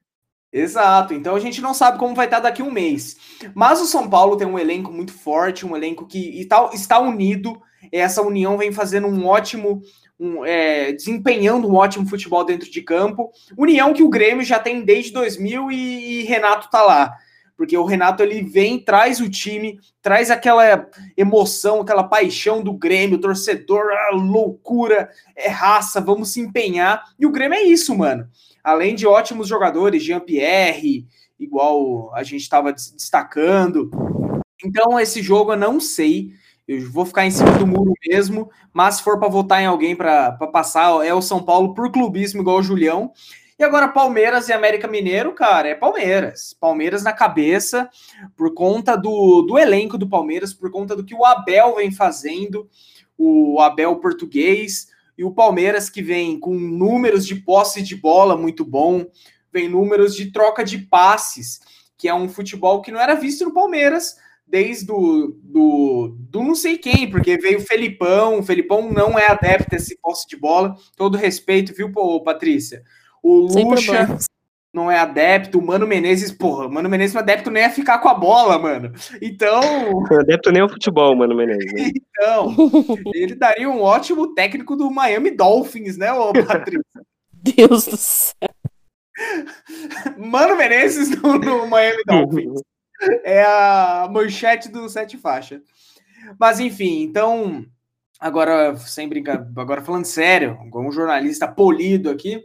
[0.52, 3.16] Exato, então a gente não sabe como vai estar daqui a um mês.
[3.54, 7.60] Mas o São Paulo tem um elenco muito forte, um elenco que está, está unido,
[7.92, 9.82] essa união vem fazendo um ótimo,
[10.18, 13.30] um, é, desempenhando um ótimo futebol dentro de campo.
[13.56, 17.14] União que o Grêmio já tem desde 2000 e, e Renato tá lá
[17.58, 23.18] porque o Renato ele vem, traz o time, traz aquela emoção, aquela paixão do Grêmio,
[23.18, 23.82] torcedor,
[24.12, 27.02] loucura, é raça, vamos se empenhar.
[27.18, 28.28] E o Grêmio é isso, mano.
[28.62, 31.06] Além de ótimos jogadores, Jean-Pierre,
[31.38, 33.90] igual a gente estava destacando.
[34.64, 36.32] Então, esse jogo eu não sei.
[36.66, 39.96] Eu vou ficar em cima do muro mesmo, mas se for para votar em alguém
[39.96, 43.12] para passar, é o São Paulo por clubismo, igual o Julião.
[43.58, 46.54] E agora Palmeiras e América Mineiro, cara, é Palmeiras.
[46.60, 47.88] Palmeiras na cabeça,
[48.36, 52.68] por conta do, do elenco do Palmeiras, por conta do que o Abel vem fazendo,
[53.16, 54.88] o Abel português,
[55.18, 59.04] e o Palmeiras que vem com números de posse de bola muito bom,
[59.52, 61.60] vem números de troca de passes,
[61.96, 64.16] que é um futebol que não era visto no Palmeiras
[64.46, 69.26] desde do, do, do não sei quem, porque veio o Felipão, o Felipão não é
[69.30, 71.92] adepto a esse posse de bola, todo respeito, viu,
[72.24, 72.82] Patrícia?
[73.22, 74.16] O Lucha
[74.78, 77.70] não é adepto, o Mano Menezes, porra, o Mano Menezes não é adepto nem a
[77.70, 78.92] ficar com a bola, mano.
[79.20, 79.60] Então.
[80.08, 81.72] Não é adepto nem ao futebol, Mano Menezes.
[81.72, 81.90] Né?
[81.94, 82.54] então,
[83.12, 86.82] ele daria um ótimo técnico do Miami Dolphins, né, ô Patrícia?
[87.32, 88.48] Deus do céu.
[90.16, 92.60] Mano Menezes no, no Miami Dolphins.
[93.24, 95.60] É a manchete do Sete Faixa.
[96.38, 97.64] Mas enfim, então,
[98.18, 102.42] agora sem brincar, agora falando sério, como um jornalista polido aqui,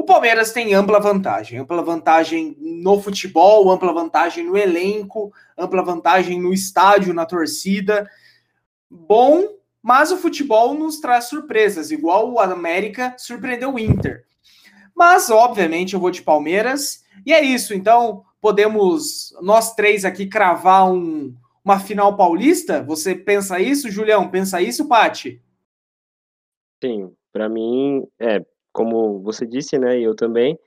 [0.00, 6.40] o Palmeiras tem ampla vantagem, ampla vantagem no futebol, ampla vantagem no elenco, ampla vantagem
[6.40, 8.08] no estádio, na torcida.
[8.90, 9.44] Bom,
[9.82, 14.24] mas o futebol nos traz surpresas, igual o América surpreendeu o Inter.
[14.96, 17.04] Mas, obviamente, eu vou de Palmeiras.
[17.26, 17.74] E é isso.
[17.74, 22.82] Então, podemos nós três aqui cravar um, uma final paulista?
[22.84, 24.30] Você pensa isso, Julião?
[24.30, 25.42] Pensa isso, Pati?
[26.82, 28.42] Sim, para mim, é,
[28.72, 30.58] como você disse, né, e eu também,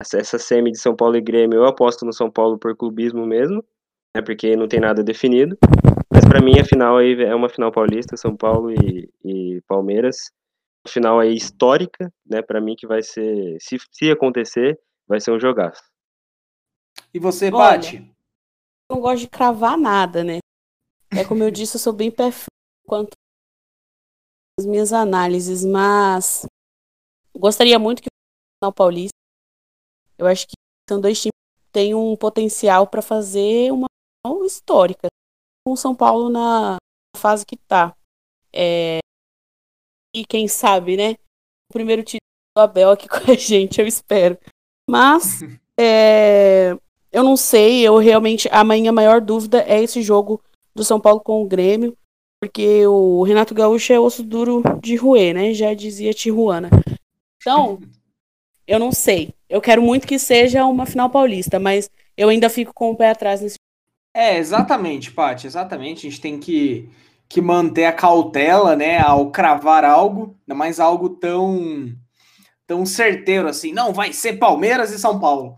[0.00, 3.64] essa semi de São Paulo e Grêmio, eu aposto no São Paulo por clubismo mesmo,
[4.14, 5.56] né, porque não tem nada definido.
[6.12, 10.30] Mas para mim a final aí é uma final paulista, São Paulo e, e Palmeiras.
[10.86, 14.78] Final aí histórica, né, para mim que vai ser, se, se acontecer,
[15.08, 15.82] vai ser um jogaço.
[17.12, 18.10] E você, Paty?
[18.90, 20.38] Não gosto de cravar nada, né?
[21.10, 22.30] É como eu disse, eu sou bem pé
[22.86, 23.12] quanto
[24.58, 26.46] as minhas análises, mas
[27.36, 28.08] gostaria muito que
[28.62, 29.14] o paulista.
[30.16, 30.54] Eu acho que
[30.88, 33.86] são dois times que têm um potencial para fazer uma
[34.24, 35.08] final histórica
[35.64, 36.76] com o São Paulo na
[37.16, 37.94] fase que tá.
[38.52, 38.98] É...
[40.14, 41.12] E quem sabe, né?
[41.70, 42.20] O primeiro título
[42.56, 44.38] do Abel aqui com a gente, eu espero.
[44.88, 45.40] Mas
[45.78, 46.76] é...
[47.10, 48.48] eu não sei, eu realmente.
[48.50, 50.40] A minha maior dúvida é esse jogo
[50.74, 51.96] do São Paulo com o Grêmio.
[52.42, 55.54] Porque o Renato Gaúcho é osso duro de roer, né?
[55.54, 56.68] Já dizia Tijuana.
[57.44, 57.78] Então,
[58.66, 59.34] eu não sei.
[59.48, 63.10] Eu quero muito que seja uma final paulista, mas eu ainda fico com o pé
[63.10, 63.56] atrás nesse
[64.16, 66.06] é, exatamente, Paty, exatamente.
[66.06, 66.88] A gente tem que,
[67.28, 71.92] que manter a cautela, né, ao cravar algo, ainda mais algo tão,
[72.64, 73.72] tão certeiro assim.
[73.72, 75.56] Não, vai ser Palmeiras e São Paulo.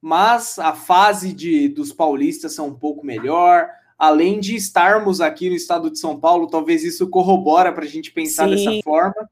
[0.00, 3.68] Mas a fase de, dos paulistas são um pouco melhor.
[3.98, 8.10] Além de estarmos aqui no estado de São Paulo, talvez isso corrobora para a gente
[8.10, 8.54] pensar Sim.
[8.54, 9.28] dessa forma.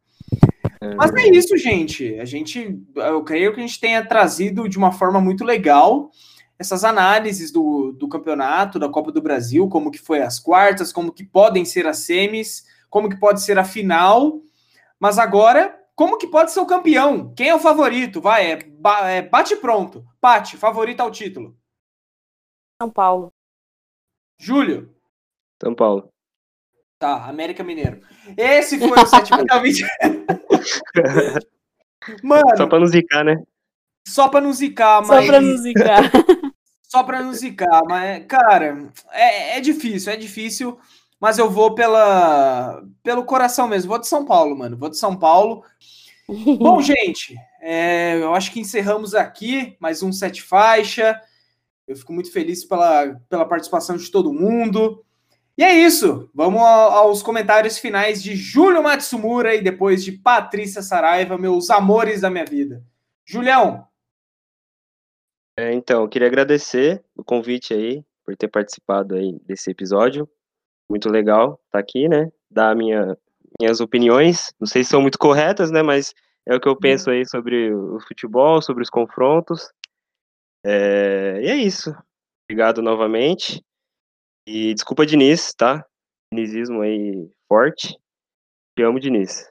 [0.97, 2.19] Mas é isso, gente.
[2.21, 6.11] A gente, eu creio que a gente tenha trazido de uma forma muito legal
[6.59, 11.13] essas análises do, do campeonato, da Copa do Brasil, como que foi as quartas, como
[11.13, 14.43] que podem ser as semis, como que pode ser a final.
[14.99, 17.33] Mas agora, como que pode ser o campeão?
[17.35, 18.21] Quem é o favorito?
[18.21, 18.59] Vai, é,
[19.07, 20.05] é bate pronto.
[20.21, 21.57] Pate, favorito ao título.
[22.83, 23.33] São Paulo.
[24.41, 24.93] Júlio.
[25.63, 26.09] São Paulo.
[26.99, 28.01] Tá, América Mineiro.
[28.37, 29.39] Esse foi o sétimo
[32.23, 32.57] Mano.
[32.57, 33.43] Só pra não zicar, né?
[34.07, 35.25] Só pra não zicar, mas.
[35.25, 36.03] Só pra não zicar.
[36.89, 40.79] Só para não zicar, mas, cara, é, é difícil, é difícil,
[41.21, 43.91] mas eu vou pela, pelo coração mesmo.
[43.91, 44.75] Vou de São Paulo, mano.
[44.75, 45.63] Vou de São Paulo.
[46.59, 51.21] Bom, gente, é, eu acho que encerramos aqui mais um Sete Faixa.
[51.87, 55.05] Eu fico muito feliz pela, pela participação de todo mundo.
[55.59, 56.31] E é isso.
[56.33, 62.31] Vamos aos comentários finais de Júlio Matsumura e depois de Patrícia Saraiva, meus amores da
[62.31, 62.83] minha vida.
[63.27, 63.89] Julião,
[65.59, 70.29] é, então, eu queria agradecer o convite aí, por ter participado aí desse episódio.
[70.89, 72.31] Muito legal estar tá aqui, né?
[72.49, 73.19] Dar minha,
[73.59, 74.55] minhas opiniões.
[74.61, 75.83] Não sei se são muito corretas, né?
[75.83, 76.15] Mas
[76.47, 76.79] é o que eu uhum.
[76.79, 79.69] penso aí sobre o futebol, sobre os confrontos.
[80.65, 81.93] É, e é isso.
[82.49, 83.61] Obrigado novamente.
[84.51, 85.85] E desculpa, Diniz, tá?
[86.33, 87.95] Dinizismo aí forte.
[88.75, 89.47] Te amo, Diniz.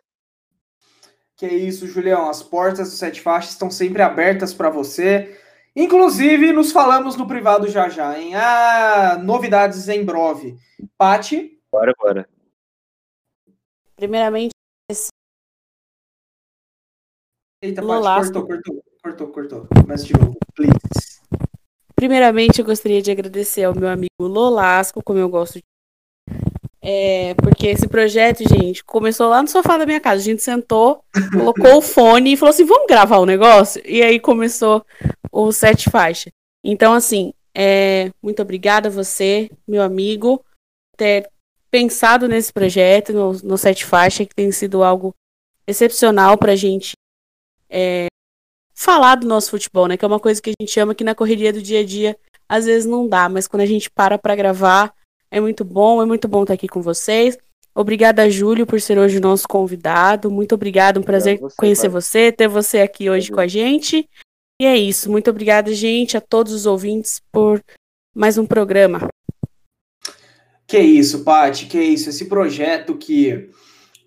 [1.35, 2.27] Que é isso, Julião.
[2.27, 5.39] As portas do Sete Faixas estão sempre abertas para você.
[5.75, 10.57] Inclusive, nos falamos no privado já já, em ah, novidades em breve.
[10.97, 11.61] Pati?
[11.71, 12.27] Bora, bora.
[13.95, 14.49] Primeiramente,
[17.61, 19.67] Eita, Pati, cortou, cortou, cortou, cortou.
[19.87, 20.86] Mas de novo, please.
[21.97, 25.63] Primeiramente, eu gostaria de agradecer ao meu amigo Lolasco, como eu gosto de
[26.89, 30.21] é, porque esse projeto, gente, começou lá no sofá da minha casa.
[30.21, 33.81] A gente sentou, colocou o fone e falou assim: vamos gravar o um negócio?
[33.85, 34.85] E aí começou
[35.29, 36.29] o Sete Faixa.
[36.63, 40.41] Então, assim, é, muito obrigada a você, meu amigo,
[40.95, 41.29] ter
[41.69, 45.13] pensado nesse projeto, no, no Sete Faixa, que tem sido algo
[45.67, 46.93] excepcional para a gente
[47.69, 48.07] é,
[48.77, 49.97] falar do nosso futebol, né?
[49.97, 52.15] Que é uma coisa que a gente ama que na correria do dia a dia
[52.47, 54.93] às vezes não dá, mas quando a gente para para gravar
[55.31, 57.37] é muito bom, é muito bom estar aqui com vocês.
[57.75, 60.31] Obrigada, Júlio, por ser hoje o nosso convidado.
[60.31, 62.01] Muito obrigado, um prazer você, conhecer pai.
[62.01, 64.07] você, ter você aqui hoje com a gente.
[64.61, 65.11] E é isso.
[65.11, 67.61] Muito obrigada, gente, a todos os ouvintes por
[68.15, 69.07] mais um programa.
[70.65, 72.09] Que isso, Paty, que isso.
[72.09, 73.49] Esse projeto que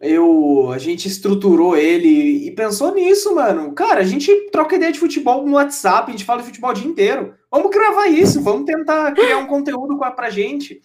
[0.00, 3.72] eu a gente estruturou ele e pensou nisso, mano.
[3.72, 6.74] Cara, a gente troca ideia de futebol no WhatsApp, a gente fala de futebol o
[6.74, 7.34] dia inteiro.
[7.50, 10.80] Vamos gravar isso, vamos tentar criar um conteúdo pra gente.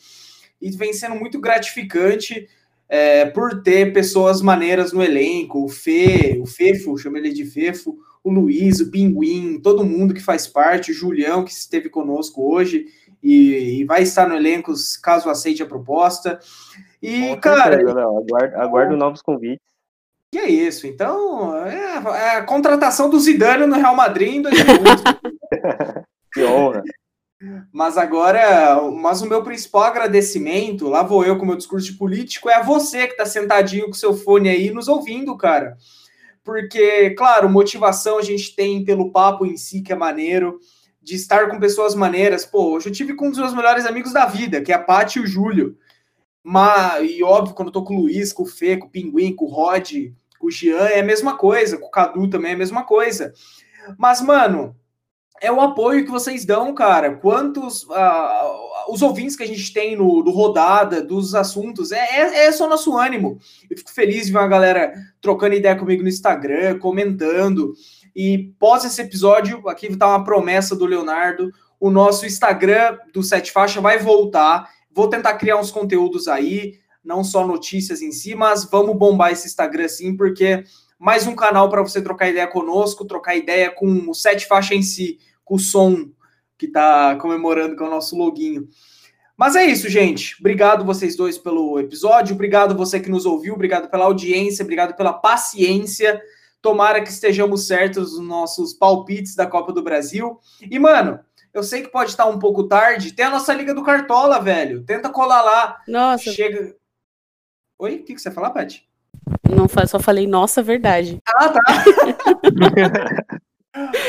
[0.61, 2.47] e vem sendo muito gratificante
[2.89, 7.97] é, por ter pessoas maneiras no elenco, o Fê, o Fefo, chama ele de Fefo,
[8.24, 12.88] o Luiz, o Pinguim, todo mundo que faz parte, o Julião, que esteve conosco hoje
[13.22, 16.39] e, e vai estar no elenco caso aceite a proposta.
[17.05, 17.77] E, Com cara.
[17.77, 18.01] certeza.
[18.01, 19.65] Aguardo, aguardo novos convites.
[20.31, 25.03] Que é isso, então é, é a contratação do Zidane no Real Madrid em 2011.
[26.33, 26.83] que honra.
[27.71, 31.97] Mas agora, mas o meu principal agradecimento, lá vou eu com o meu discurso de
[31.97, 35.77] político, é a você que está sentadinho com seu fone aí nos ouvindo, cara.
[36.43, 40.59] Porque, claro, motivação a gente tem pelo papo em si, que é maneiro,
[41.01, 42.45] de estar com pessoas maneiras.
[42.45, 44.79] Pô, hoje eu tive com um dos meus melhores amigos da vida, que é a
[44.79, 45.77] Paty e o Júlio.
[46.47, 49.35] Mas, e óbvio, quando eu tô com o Luiz, com o Fê, com o Pinguim,
[49.35, 49.91] com o Rod,
[50.37, 53.33] com o Jean, é a mesma coisa, com o Cadu também é a mesma coisa.
[53.97, 54.75] Mas, mano,
[55.41, 57.15] é o apoio que vocês dão, cara.
[57.15, 62.45] Quantos uh, os ouvintes que a gente tem no, no rodada dos assuntos, é, é,
[62.45, 63.39] é só nosso ânimo.
[63.67, 67.73] Eu fico feliz de ver uma galera trocando ideia comigo no Instagram, comentando.
[68.15, 71.49] E pós esse episódio, aqui está uma promessa do Leonardo.
[71.79, 74.69] O nosso Instagram do Sete Faixa vai voltar.
[74.95, 79.45] Vou tentar criar uns conteúdos aí, não só notícias em si, mas vamos bombar esse
[79.45, 80.63] Instagram sim, porque
[80.97, 84.81] mais um canal para você trocar ideia conosco, trocar ideia com o Sete Faixa em
[84.81, 86.09] si, com o som
[86.57, 88.69] que está comemorando com o nosso loginho.
[89.35, 90.37] Mas é isso, gente.
[90.39, 95.11] Obrigado vocês dois pelo episódio, obrigado você que nos ouviu, obrigado pela audiência, obrigado pela
[95.11, 96.21] paciência.
[96.61, 100.39] Tomara que estejamos certos nos nossos palpites da Copa do Brasil.
[100.61, 101.19] E, mano,
[101.55, 103.13] eu sei que pode estar um pouco tarde.
[103.13, 104.83] Tem a nossa Liga do Cartola, velho.
[104.83, 105.81] Tenta colar lá.
[105.87, 106.33] Nossa.
[106.33, 106.75] Chega.
[107.79, 107.95] Oi?
[107.95, 108.85] O que, que você falar, Paty?
[109.49, 111.17] Não, só falei, nossa, verdade.
[111.25, 111.61] Ah, tá.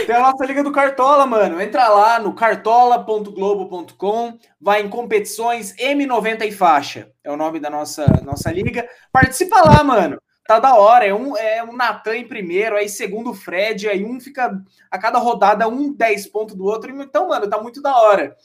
[0.07, 1.61] Tem a nossa Liga do Cartola, mano.
[1.61, 7.13] Entra lá no cartola.globo.com, vai em competições M90 e faixa.
[7.23, 8.89] É o nome da nossa, nossa liga.
[9.13, 10.21] Participa lá, mano.
[10.47, 11.05] Tá da hora.
[11.05, 14.99] É um, é um Natan em primeiro, aí segundo o Fred, aí um fica a
[14.99, 16.91] cada rodada um 10 pontos do outro.
[17.03, 18.37] Então, mano, tá muito da hora.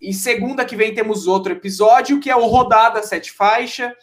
[0.00, 3.94] E segunda que vem temos outro episódio, que é o Rodada Sete Faixa.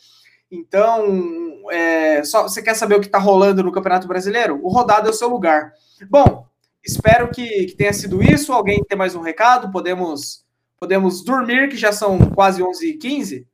[0.51, 4.59] Então, é, só você quer saber o que está rolando no Campeonato Brasileiro?
[4.61, 5.74] O rodado é o seu lugar.
[6.09, 6.45] Bom,
[6.84, 8.51] espero que, que, tenha sido isso.
[8.51, 9.72] Alguém tem mais um recado?
[9.72, 10.45] Podemos
[10.78, 13.45] podemos dormir, que já são quase 11h15?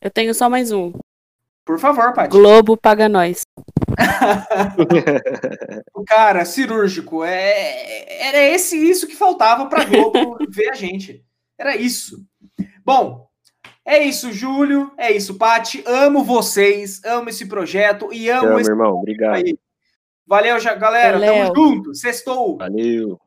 [0.00, 0.92] Eu tenho só mais um.
[1.64, 2.30] Por favor, Paty.
[2.30, 3.42] Globo paga nós.
[5.94, 7.24] o cara cirúrgico.
[7.24, 11.24] É, era esse isso que faltava para Globo ver a gente.
[11.58, 12.24] Era isso.
[12.84, 13.28] Bom,
[13.84, 14.92] é isso, Júlio.
[14.96, 15.82] É isso, Pati.
[15.86, 18.70] Amo vocês, amo esse projeto e amo, amo esse.
[18.70, 18.94] irmão.
[18.98, 19.34] Obrigado.
[19.36, 19.58] Aí.
[20.26, 21.18] Valeu, já, galera.
[21.18, 21.52] Valeu.
[21.52, 21.94] Tamo junto.
[21.94, 22.56] Sextou.
[22.58, 23.20] Valeu.